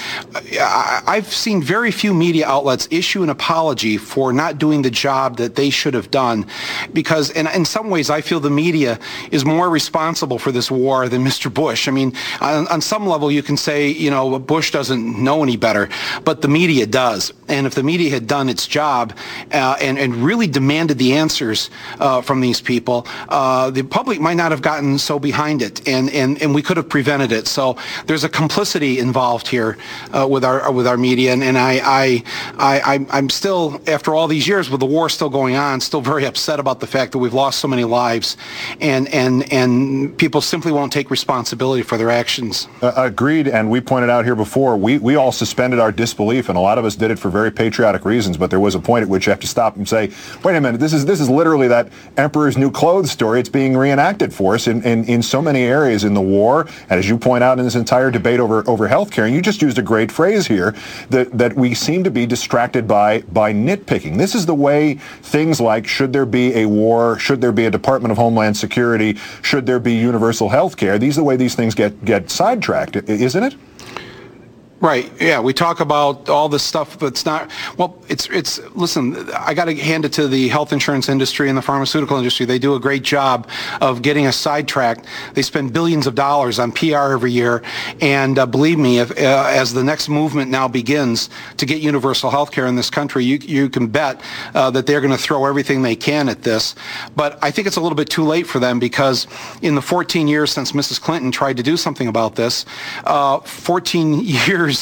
[0.60, 5.54] I've seen very few media outlets issue an apology for not doing the job that
[5.54, 6.46] they should have done,
[6.92, 8.98] because in, in some ways I feel the media
[9.30, 11.52] is more responsible for this war than Mr.
[11.52, 11.88] Bush.
[11.88, 15.56] I mean, on, on some level you can say you know Bush doesn't know any
[15.56, 15.88] better,
[16.24, 19.12] but the media does, and if the media had done its job
[19.52, 24.36] uh, and and really demanded the answers uh, from these people, uh, the public might
[24.36, 27.46] not have gotten so behind it, and, and, and we could have prevented it.
[27.46, 29.76] So there's a complicity involved here
[30.12, 32.24] uh, with our with our media, and, and I, I
[32.58, 36.24] I I'm- still after all these years with the war still going on, still very
[36.26, 38.36] upset about the fact that we've lost so many lives,
[38.80, 42.68] and and and people simply won't take responsibility for their actions.
[42.82, 46.58] Uh, agreed, and we pointed out here before, we, we all suspended our disbelief, and
[46.58, 49.02] a lot of us did it for very patriotic reasons, but there was a point
[49.02, 50.10] at which you have to stop and say,
[50.42, 53.40] wait a minute, this is this is literally that Emperor's New Clothes story.
[53.40, 56.98] It's being reenacted for us in, in, in so many areas in the war, and
[56.98, 59.62] as you point out in this entire debate over, over health care, and you just
[59.62, 60.74] used a great phrase here,
[61.10, 64.18] that, that we seem to be distracted by, by nitpicking.
[64.18, 67.70] This is the way things like should there be a war, should there be a
[67.70, 71.54] Department of Homeland Security, should there be universal health care, these are the way these
[71.54, 73.54] things get, get sidetracked, isn't it?
[74.84, 75.10] Right.
[75.18, 75.40] Yeah.
[75.40, 79.74] We talk about all this stuff that's not, well, it's, it's, listen, I got to
[79.74, 82.44] hand it to the health insurance industry and the pharmaceutical industry.
[82.44, 83.48] They do a great job
[83.80, 85.06] of getting us sidetracked.
[85.32, 87.62] They spend billions of dollars on PR every year.
[88.02, 92.28] And uh, believe me, if, uh, as the next movement now begins to get universal
[92.28, 94.20] health care in this country, you, you can bet
[94.54, 96.74] uh, that they're going to throw everything they can at this.
[97.16, 99.28] But I think it's a little bit too late for them because
[99.62, 101.00] in the 14 years since Mrs.
[101.00, 102.66] Clinton tried to do something about this,
[103.04, 104.73] uh, 14 years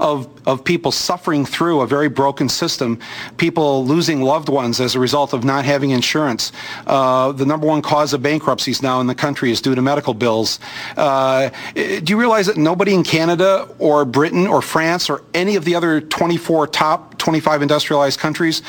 [0.00, 2.98] of, of people suffering through a very broken system,
[3.36, 6.52] people losing loved ones as a result of not having insurance.
[6.86, 10.14] Uh, the number one cause of bankruptcies now in the country is due to medical
[10.14, 10.58] bills.
[10.96, 15.64] Uh, do you realize that nobody in Canada or Britain or France or any of
[15.64, 18.62] the other 24 top 25 industrialized countries,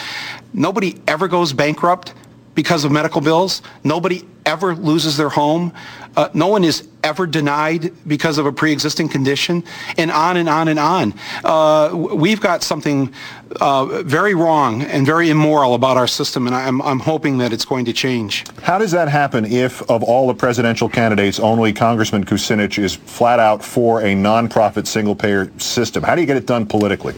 [0.54, 2.14] nobody ever goes bankrupt
[2.56, 3.62] because of medical bills.
[3.84, 5.72] Nobody ever loses their home.
[6.16, 9.64] Uh, no one is ever denied because of a pre-existing condition,
[9.98, 11.14] and on and on and on.
[11.44, 13.14] Uh, we've got something
[13.62, 17.66] uh, very wrong and very immoral about our system, and I'm, I'm hoping that it's
[17.66, 18.46] going to change.
[18.62, 23.40] How does that happen if, of all the presidential candidates, only Congressman Kucinich is flat
[23.40, 26.04] out for a nonprofit single-payer system?
[26.04, 27.16] How do you get it done politically?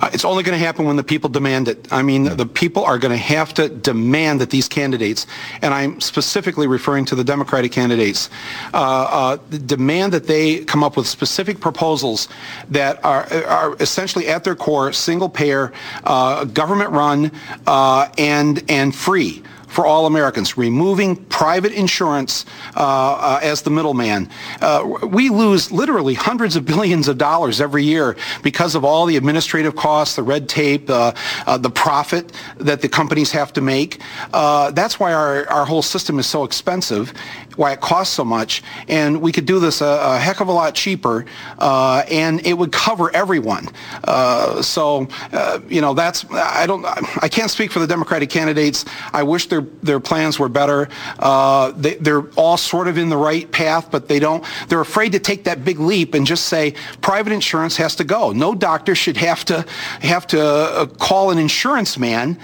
[0.00, 1.88] Uh, It's only going to happen when the people demand it.
[1.90, 5.26] I mean, the people are going to have to demand that these candidates,
[5.62, 8.30] and I'm specifically referring to the Democratic candidates,
[8.74, 9.36] uh, uh,
[9.66, 12.28] demand that they come up with specific proposals
[12.70, 15.72] that are, are essentially at their core single payer,
[16.04, 17.32] uh, government run,
[17.66, 22.44] uh, and, and free for all Americans, removing private insurance
[22.76, 24.28] uh, uh, as the middleman.
[24.60, 29.16] Uh, we lose literally hundreds of billions of dollars every year because of all the
[29.16, 31.12] administrative costs, the red tape, uh,
[31.46, 34.00] uh, the profit that the companies have to make.
[34.32, 37.12] That's why our, our whole system is so expensive,
[37.58, 40.52] why it costs so much, and we could do this a, a heck of a
[40.52, 41.26] lot cheaper,
[41.58, 43.66] uh, and it would cover everyone.
[44.04, 46.84] Uh, so, uh, you know, that's I don't
[47.20, 48.84] I can't speak for the Democratic candidates.
[49.12, 50.88] I wish their their plans were better.
[51.18, 54.44] Uh, they, they're all sort of in the right path, but they don't.
[54.68, 58.30] They're afraid to take that big leap and just say private insurance has to go.
[58.30, 59.66] No doctor should have to
[60.00, 62.38] have to uh, call an insurance man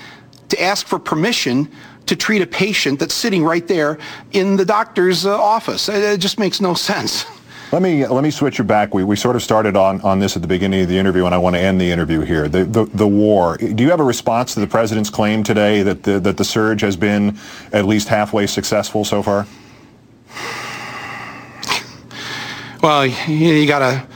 [0.48, 1.70] to ask for permission
[2.06, 3.98] to treat a patient that's sitting right there
[4.32, 5.88] in the doctor's uh, office.
[5.88, 7.24] It, it just makes no sense.
[7.72, 8.94] Let me let me switch you back.
[8.94, 11.34] We, we sort of started on, on this at the beginning of the interview, and
[11.34, 12.46] I want to end the interview here.
[12.46, 13.56] The, the the war.
[13.56, 16.82] Do you have a response to the president's claim today that the, that the surge
[16.82, 17.36] has been
[17.72, 19.48] at least halfway successful so far?
[22.80, 24.06] Well, you, you got a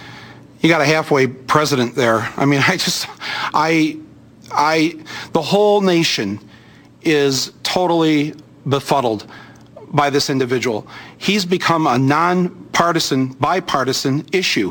[0.61, 2.33] you got a halfway president there.
[2.37, 3.99] I mean, I just I
[4.53, 6.39] I the whole nation
[7.03, 8.35] is totally
[8.69, 9.27] befuddled
[9.93, 10.87] by this individual.
[11.17, 14.71] He's become a nonpartisan, bipartisan issue.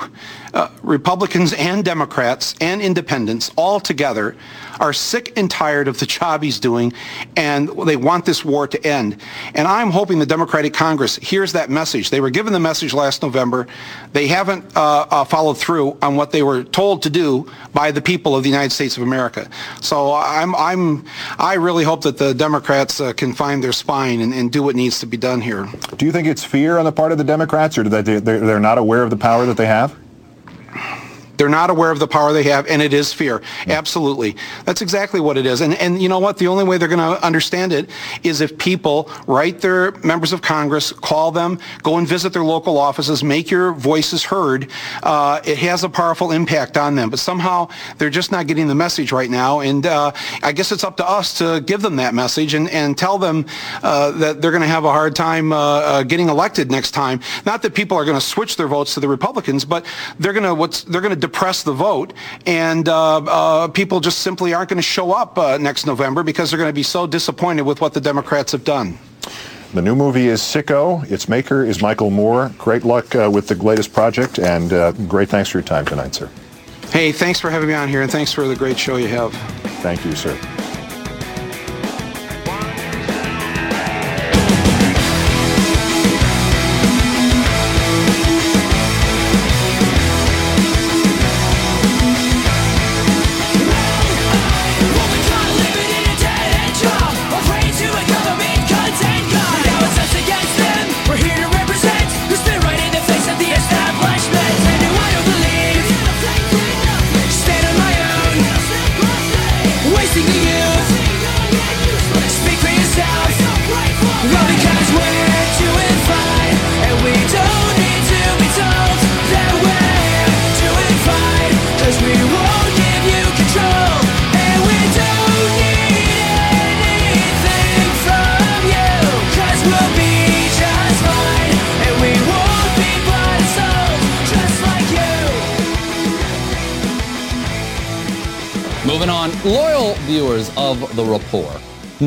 [0.53, 4.35] Uh, Republicans and Democrats and independents all together
[4.79, 6.93] are sick and tired of the job he's doing,
[7.35, 9.17] and they want this war to end.
[9.55, 12.09] And I'm hoping the Democratic Congress hears that message.
[12.09, 13.67] They were given the message last November.
[14.13, 18.01] They haven't uh, uh, followed through on what they were told to do by the
[18.01, 19.49] people of the United States of America.
[19.81, 21.05] So I'm, I'm,
[21.37, 24.75] I really hope that the Democrats uh, can find their spine and, and do what
[24.75, 25.67] needs to be done here.
[25.97, 28.39] Do you think it's fear on the part of the Democrats, or that they, they're,
[28.39, 29.95] they're not aware of the power that they have?
[31.37, 33.41] They're not aware of the power they have, and it is fear.
[33.67, 34.35] Absolutely.
[34.65, 35.61] That's exactly what it is.
[35.61, 36.37] And, and you know what?
[36.37, 37.89] The only way they're going to understand it
[38.23, 42.77] is if people write their members of Congress, call them, go and visit their local
[42.77, 44.69] offices, make your voices heard.
[45.03, 47.09] Uh, it has a powerful impact on them.
[47.09, 49.59] But somehow they're just not getting the message right now.
[49.59, 50.11] And uh,
[50.41, 53.45] I guess it's up to us to give them that message and, and tell them
[53.83, 57.19] uh, that they're going to have a hard time uh, uh, getting elected next time.
[57.45, 59.85] Not that people are going to switch their votes to the Republicans, but
[60.19, 62.13] they're going to what's they're going to depress the vote,
[62.45, 66.49] and uh, uh, people just simply aren't going to show up uh, next November because
[66.49, 68.97] they're going to be so disappointed with what the Democrats have done.
[69.73, 71.09] The new movie is Sicko.
[71.11, 72.51] Its maker is Michael Moore.
[72.57, 76.15] Great luck uh, with the latest project, and uh, great thanks for your time tonight,
[76.15, 76.29] sir.
[76.91, 79.33] Hey, thanks for having me on here, and thanks for the great show you have.
[79.81, 80.66] Thank you, sir.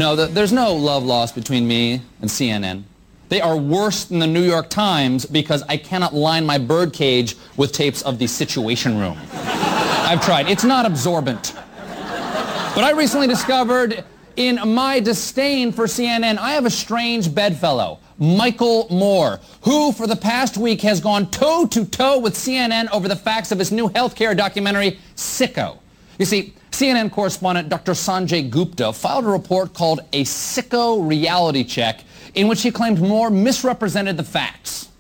[0.01, 2.85] Know that there's no love lost between me and CNN.
[3.29, 7.73] They are worse than the New York Times because I cannot line my birdcage with
[7.73, 9.19] tapes of the Situation Room.
[9.31, 10.49] I've tried.
[10.49, 11.53] It's not absorbent.
[11.55, 14.03] But I recently discovered
[14.37, 20.17] in my disdain for CNN, I have a strange bedfellow, Michael Moore, who for the
[20.17, 23.91] past week has gone toe to toe with CNN over the facts of his new
[23.91, 25.77] healthcare documentary, Sicko.
[26.21, 27.93] You see, CNN correspondent Dr.
[27.93, 32.05] Sanjay Gupta filed a report called A Sicko Reality Check
[32.35, 34.91] in which he claimed Moore misrepresented the facts.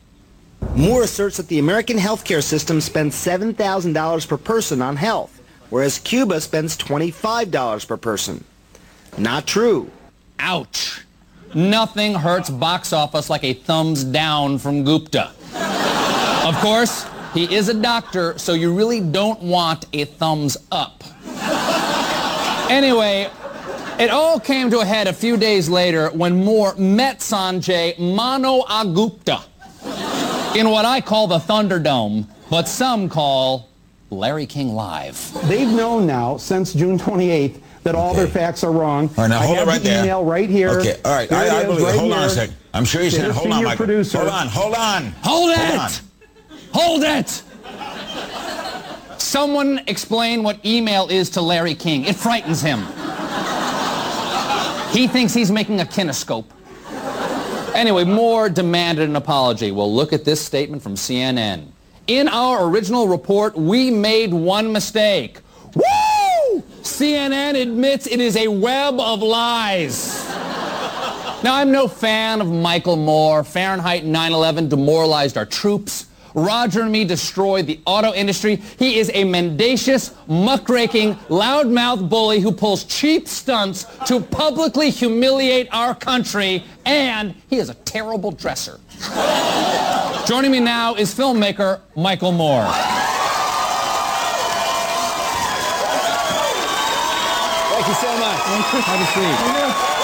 [0.74, 6.40] Moore asserts that the American healthcare system spends $7,000 per person on health, whereas Cuba
[6.40, 8.42] spends $25 per person.
[9.18, 9.90] Not true.
[10.38, 11.04] Ouch.
[11.52, 15.32] Nothing hurts box office like a thumbs down from Gupta.
[16.46, 17.04] of course,
[17.34, 21.02] he is a doctor, so you really don't want a thumbs up.
[22.70, 23.28] Anyway,
[23.98, 28.62] it all came to a head a few days later when Moore met Sanjay mano
[28.68, 29.40] a Gupta
[30.56, 33.68] in what I call the Thunderdome, but some call
[34.10, 35.32] Larry King Live.
[35.48, 39.08] They've known now since June 28th that all their facts are wrong.
[39.16, 40.04] All right, now I hold have it right the there.
[40.04, 40.70] email right here.
[40.70, 41.28] Okay, all right.
[41.28, 41.82] Here I, I believe.
[41.84, 42.28] right hold on a here.
[42.30, 42.56] second.
[42.74, 43.86] I'm sure you To said, hold on, senior Michael.
[43.86, 44.18] producer.
[44.18, 45.04] Hold on, hold on.
[45.22, 45.78] Hold it!
[45.78, 45.90] on.
[46.72, 47.42] Hold it!
[49.18, 52.04] Someone explain what email is to Larry King.
[52.04, 52.80] It frightens him.
[54.92, 56.46] He thinks he's making a kinescope.
[57.74, 59.70] Anyway, Moore demanded an apology.
[59.70, 61.68] Well, look at this statement from CNN.
[62.08, 65.38] In our original report, we made one mistake.
[65.74, 66.62] Woo!
[66.82, 70.26] CNN admits it is a web of lies.
[71.44, 73.44] Now, I'm no fan of Michael Moore.
[73.44, 76.06] Fahrenheit 9-11 demoralized our troops.
[76.34, 78.56] Roger and me destroyed the auto industry.
[78.56, 85.94] He is a mendacious, muckraking, loudmouth bully who pulls cheap stunts to publicly humiliate our
[85.94, 88.80] country, and he is a terrible dresser.
[90.26, 92.66] Joining me now is filmmaker Michael Moore.
[97.70, 98.40] Thank you so much.
[98.84, 100.00] Have a seat.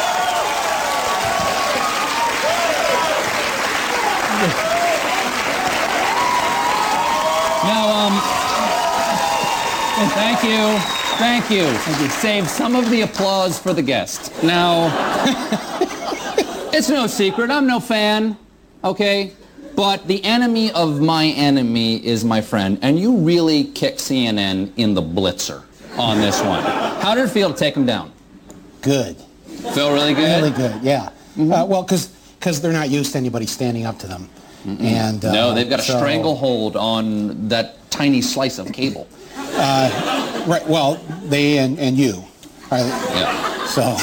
[7.66, 8.12] Now, um,
[10.05, 10.78] thank you,
[11.18, 11.66] thank you.
[11.78, 12.09] Thank you.
[12.09, 14.32] Save some of the applause for the guest.
[14.42, 14.90] Now,
[16.72, 18.36] it's no secret, I'm no fan,
[18.84, 19.32] okay?
[19.74, 24.94] But the enemy of my enemy is my friend, and you really kicked CNN in
[24.94, 25.62] the blitzer
[25.99, 26.62] on this one.
[26.62, 28.12] How did it feel to take him down?
[28.82, 29.16] Good.
[29.74, 30.42] Feel really good?
[30.42, 31.11] Really good, yeah.
[31.38, 34.28] Uh, well, because they're not used to anybody standing up to them.
[34.66, 39.07] And uh, no, they've got a so- stranglehold on that tiny slice of cable.
[39.59, 40.66] Uh, right.
[40.66, 40.94] Well,
[41.24, 42.24] they and, and you.
[42.70, 43.66] Are, Yeah.
[43.66, 43.96] So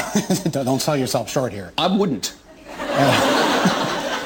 [0.64, 1.74] don't sell yourself short here.
[1.78, 2.36] I wouldn't.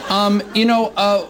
[0.10, 1.28] Um, you know, uh,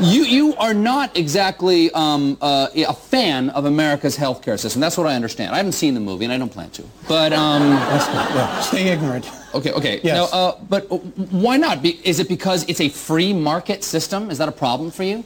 [0.00, 4.80] you you are not exactly um, uh, a fan of America's healthcare system.
[4.80, 5.52] That's what I understand.
[5.52, 6.84] I haven't seen the movie, and I don't plan to.
[7.08, 9.30] But um, yeah, stay ignorant.
[9.54, 10.00] Okay, okay.
[10.02, 10.32] Yes.
[10.32, 11.82] Now, uh, but uh, why not?
[11.82, 14.30] Be, is it because it's a free market system?
[14.30, 15.24] Is that a problem for you?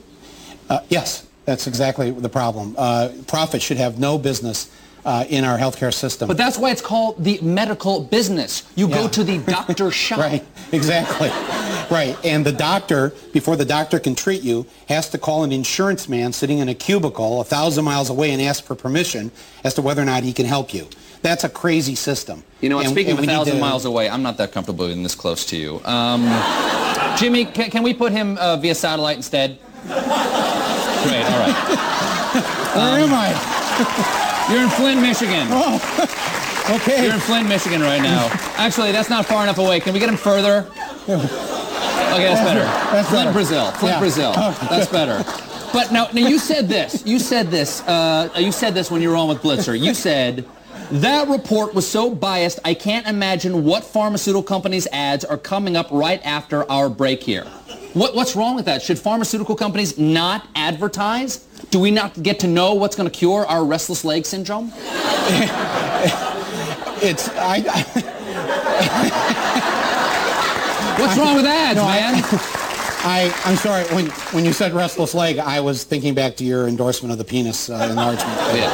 [0.68, 2.75] Uh, yes, that's exactly the problem.
[2.77, 4.69] Uh, profit should have no business
[5.05, 6.27] uh, in our healthcare system.
[6.27, 8.65] But that's why it's called the medical business.
[8.75, 10.19] You go to the doctor shop.
[10.19, 11.29] Right, exactly.
[11.89, 16.09] Right, and the doctor, before the doctor can treat you, has to call an insurance
[16.09, 19.31] man sitting in a cubicle a thousand miles away and ask for permission
[19.63, 20.89] as to whether or not he can help you.
[21.23, 22.43] That's a crazy system.
[22.61, 22.87] You know what?
[22.87, 25.15] And- Speaking and of a thousand to- miles away, I'm not that comfortable being this
[25.15, 25.81] close to you.
[25.85, 26.23] Um,
[27.17, 29.61] Jimmy, can, can we put him uh, via satellite instead?
[31.09, 31.25] Great.
[31.25, 31.57] All right.
[32.77, 34.49] Where am I?
[34.51, 35.49] You're in Flint, Michigan.
[35.51, 35.77] Oh,
[36.77, 37.05] okay.
[37.05, 38.29] You're in Flint, Michigan right now.
[38.57, 39.81] Actually, that's not far enough away.
[39.81, 40.67] Can we get him further?
[41.09, 42.61] Okay, that's better.
[42.93, 43.33] That's Flint, better.
[43.33, 43.71] Brazil.
[43.73, 43.99] Flint, Yeah.
[43.99, 44.33] Brazil.
[44.33, 45.25] That's better.
[45.73, 47.05] But now, now you said this.
[47.05, 47.83] You said this.
[47.83, 49.79] Uh, you said this when you were on with Blitzer.
[49.79, 50.47] You said
[50.93, 52.61] that report was so biased.
[52.65, 57.47] I can't imagine what pharmaceutical companies' ads are coming up right after our break here.
[57.97, 58.83] What, what's wrong with that?
[58.83, 61.39] Should pharmaceutical companies not advertise?
[61.71, 64.71] Do we not get to know what's going to cure our restless leg syndrome?
[67.03, 67.63] It's I.
[67.69, 67.83] I
[70.99, 72.25] What's wrong with ads, No, I- man?
[73.09, 73.85] I, I'm sorry.
[73.95, 77.25] When when you said restless leg, I was thinking back to your endorsement of the
[77.25, 78.33] penis uh, enlargement.
[78.57, 78.73] Yeah.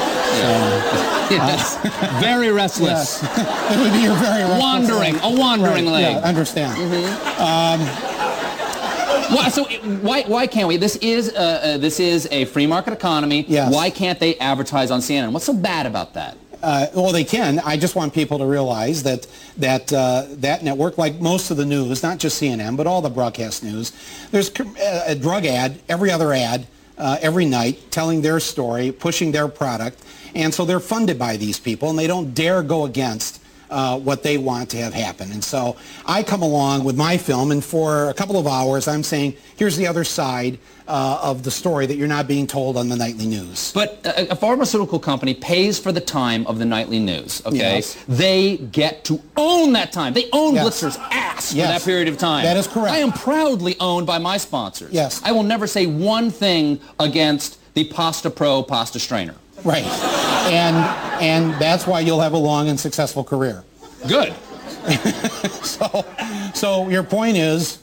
[1.30, 1.76] yes.
[2.22, 3.20] Very restless.
[3.22, 3.72] Yes.
[3.74, 5.22] it would be your very restless Wandering, leg.
[5.24, 6.14] a wandering Right, leg.
[6.16, 6.72] Yeah, understand.
[7.38, 7.80] Um,
[9.30, 10.76] Why, so why, why can't we?
[10.76, 13.44] This is uh, uh, this is a free market economy.
[13.48, 13.72] Yes.
[13.72, 15.32] Why can't they advertise on CNN?
[15.32, 16.36] What's so bad about that?
[16.62, 17.58] Uh, well, they can.
[17.60, 21.66] I just want people to realize that that uh, that network, like most of the
[21.66, 23.92] news, not just CNN, but all the broadcast news,
[24.30, 26.66] there's uh, a drug ad, every other ad,
[26.98, 30.04] uh, every night, telling their story, pushing their product,
[30.36, 33.41] and so they're funded by these people, and they don't dare go against.
[33.72, 35.32] Uh, what they want to have happen.
[35.32, 39.02] And so I come along with my film, and for a couple of hours, I'm
[39.02, 42.90] saying, here's the other side uh, of the story that you're not being told on
[42.90, 43.72] the nightly news.
[43.72, 47.40] But a, a pharmaceutical company pays for the time of the nightly news.
[47.46, 47.96] Okay, Yes.
[48.06, 50.12] they get to own that time.
[50.12, 50.64] They own Yes.
[50.66, 52.44] Blitzer's ass for that period of time.
[52.44, 52.92] That is correct.
[52.92, 54.92] I am proudly owned by my sponsors.
[54.92, 55.22] Yes.
[55.24, 59.36] I will never say one thing against the Pasta Pro pasta strainer.
[59.64, 59.84] Right.
[60.52, 60.76] And
[61.22, 63.64] and that's why you'll have a long and successful career.
[64.06, 64.34] Good.
[65.62, 66.04] so
[66.54, 67.78] so your point is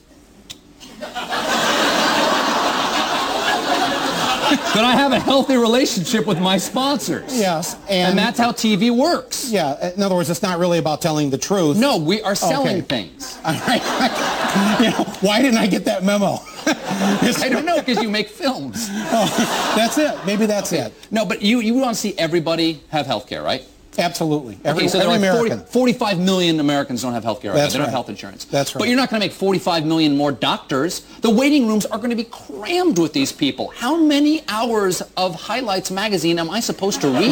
[4.73, 7.37] that I have a healthy relationship with my sponsors.
[7.37, 9.49] Yes, and, that's how TV works.
[9.51, 11.77] Yeah, in other words, it's not really about telling the truth.
[11.77, 12.81] No, we are selling Okay.
[12.81, 13.37] things.
[13.43, 14.25] All right.
[14.79, 16.39] You know, why didn't I get that memo?
[17.41, 18.87] I don't know because you make films.
[18.91, 20.15] Oh, that's it.
[20.25, 20.93] Maybe that's it.
[21.11, 23.63] No, but you you want to see everybody have health care, right?
[23.99, 24.57] Absolutely.
[24.63, 27.53] Every, okay, so every like 40, 45 million Americans don't have health care.
[27.53, 27.85] That's they don't right.
[27.87, 28.45] have health insurance.
[28.45, 28.79] That's right.
[28.79, 31.01] But you're not going to make 45 million more doctors.
[31.21, 33.69] The waiting rooms are going to be crammed with these people.
[33.75, 37.31] How many hours of Highlights magazine am I supposed to read?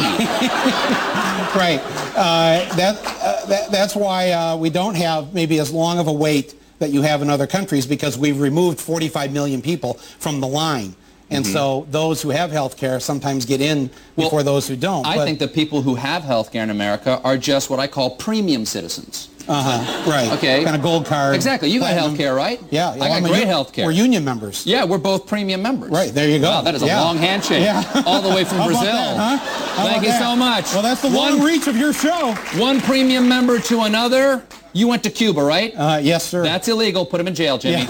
[1.56, 1.80] right.
[2.14, 6.12] Uh, that, uh, that, that's why uh, we don't have maybe as long of a
[6.12, 10.46] wait that you have in other countries because we've removed 45 million people from the
[10.48, 10.94] line.
[11.30, 11.52] And Mhm.
[11.52, 15.06] so those who have health care sometimes get in before those who don't.
[15.06, 17.86] I But- think the people who have health care in America are just what I
[17.86, 19.28] call premium citizens.
[19.46, 20.30] Uh-huh, right.
[20.32, 20.62] Okay.
[20.62, 21.34] Kind of gold card.
[21.34, 21.70] Exactly.
[21.70, 22.60] You got health care, right?
[22.70, 22.90] Yeah.
[22.90, 23.86] I got great health care.
[23.86, 24.62] We're union members.
[24.66, 25.90] Yeah, we're both premium members.
[25.90, 26.50] Right, there you go.
[26.50, 27.00] Wow, that is a Yeah.
[27.00, 27.62] long handshake.
[27.64, 27.82] Yeah.
[28.06, 28.84] All the way from Brazil.
[28.84, 29.84] that, huh?
[29.88, 30.20] Thank you that?
[30.20, 30.72] so much.
[30.74, 32.34] Well, that's the long reach of your show.
[32.58, 34.42] One premium member to another.
[34.72, 35.72] You went to Cuba, right?
[35.74, 36.42] Uh, yes, sir.
[36.42, 37.06] That's illegal.
[37.06, 37.86] Put him in jail, Jimmy.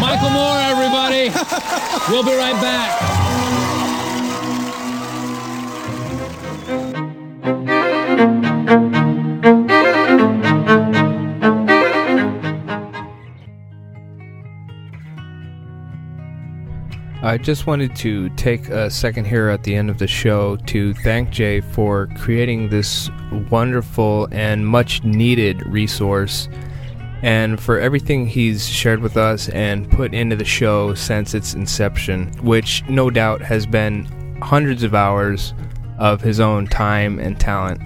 [0.00, 1.30] Michael Moore, everybody.
[2.10, 3.43] We'll be right back.
[17.24, 20.92] I just wanted to take a second here at the end of the show to
[20.92, 23.08] thank Jay for creating this
[23.50, 26.50] wonderful and much needed resource
[27.22, 32.30] and for everything he's shared with us and put into the show since its inception,
[32.42, 34.04] which no doubt has been
[34.42, 35.54] hundreds of hours
[35.98, 37.80] of his own time and talent.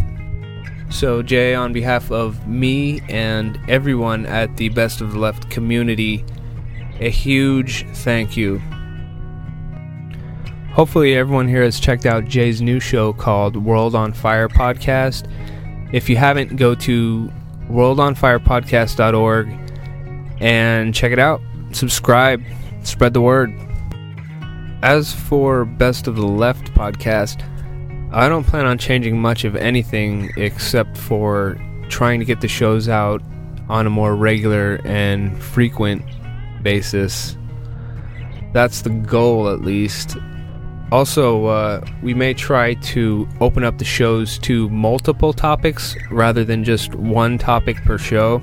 [0.90, 6.24] So, Jay, on behalf of me and everyone at the Best of the Left community,
[6.98, 8.60] a huge thank you.
[10.79, 15.29] Hopefully, everyone here has checked out Jay's new show called World on Fire Podcast.
[15.93, 17.33] If you haven't, go to
[17.69, 19.49] worldonfirepodcast.org
[20.41, 21.41] and check it out.
[21.73, 22.45] Subscribe,
[22.85, 23.53] spread the word.
[24.85, 27.43] As for Best of the Left podcast,
[28.13, 32.89] I don't plan on changing much of anything except for trying to get the shows
[32.89, 33.21] out
[33.69, 36.05] on a more regular and frequent
[36.63, 37.37] basis.
[38.53, 40.17] That's the goal, at least.
[40.90, 46.65] Also, uh, we may try to open up the shows to multiple topics rather than
[46.65, 48.43] just one topic per show.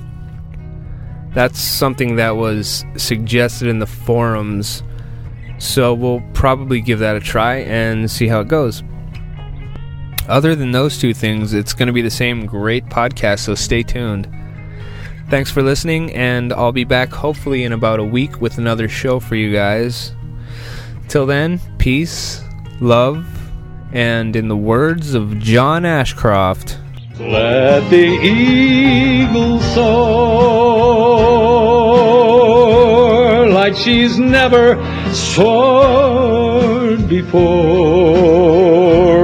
[1.34, 4.82] That's something that was suggested in the forums,
[5.58, 8.82] so we'll probably give that a try and see how it goes.
[10.28, 13.82] Other than those two things, it's going to be the same great podcast, so stay
[13.82, 14.28] tuned.
[15.28, 19.18] Thanks for listening, and I'll be back hopefully in about a week with another show
[19.18, 20.14] for you guys.
[21.08, 22.42] Till then, peace,
[22.80, 23.24] love,
[23.92, 26.78] and in the words of John Ashcroft,
[27.20, 29.86] Let the eagle soar
[33.50, 34.74] like she's never
[35.14, 37.30] soared before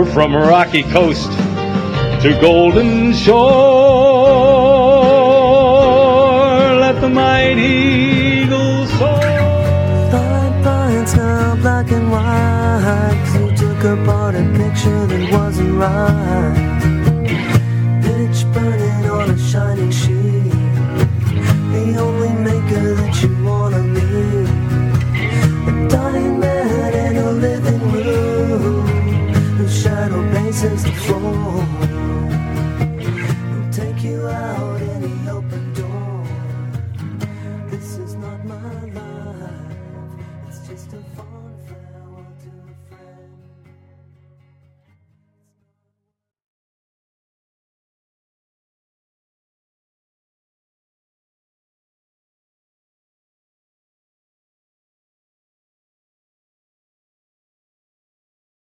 [0.07, 1.33] from rocky coast
[2.23, 4.72] to golden shore.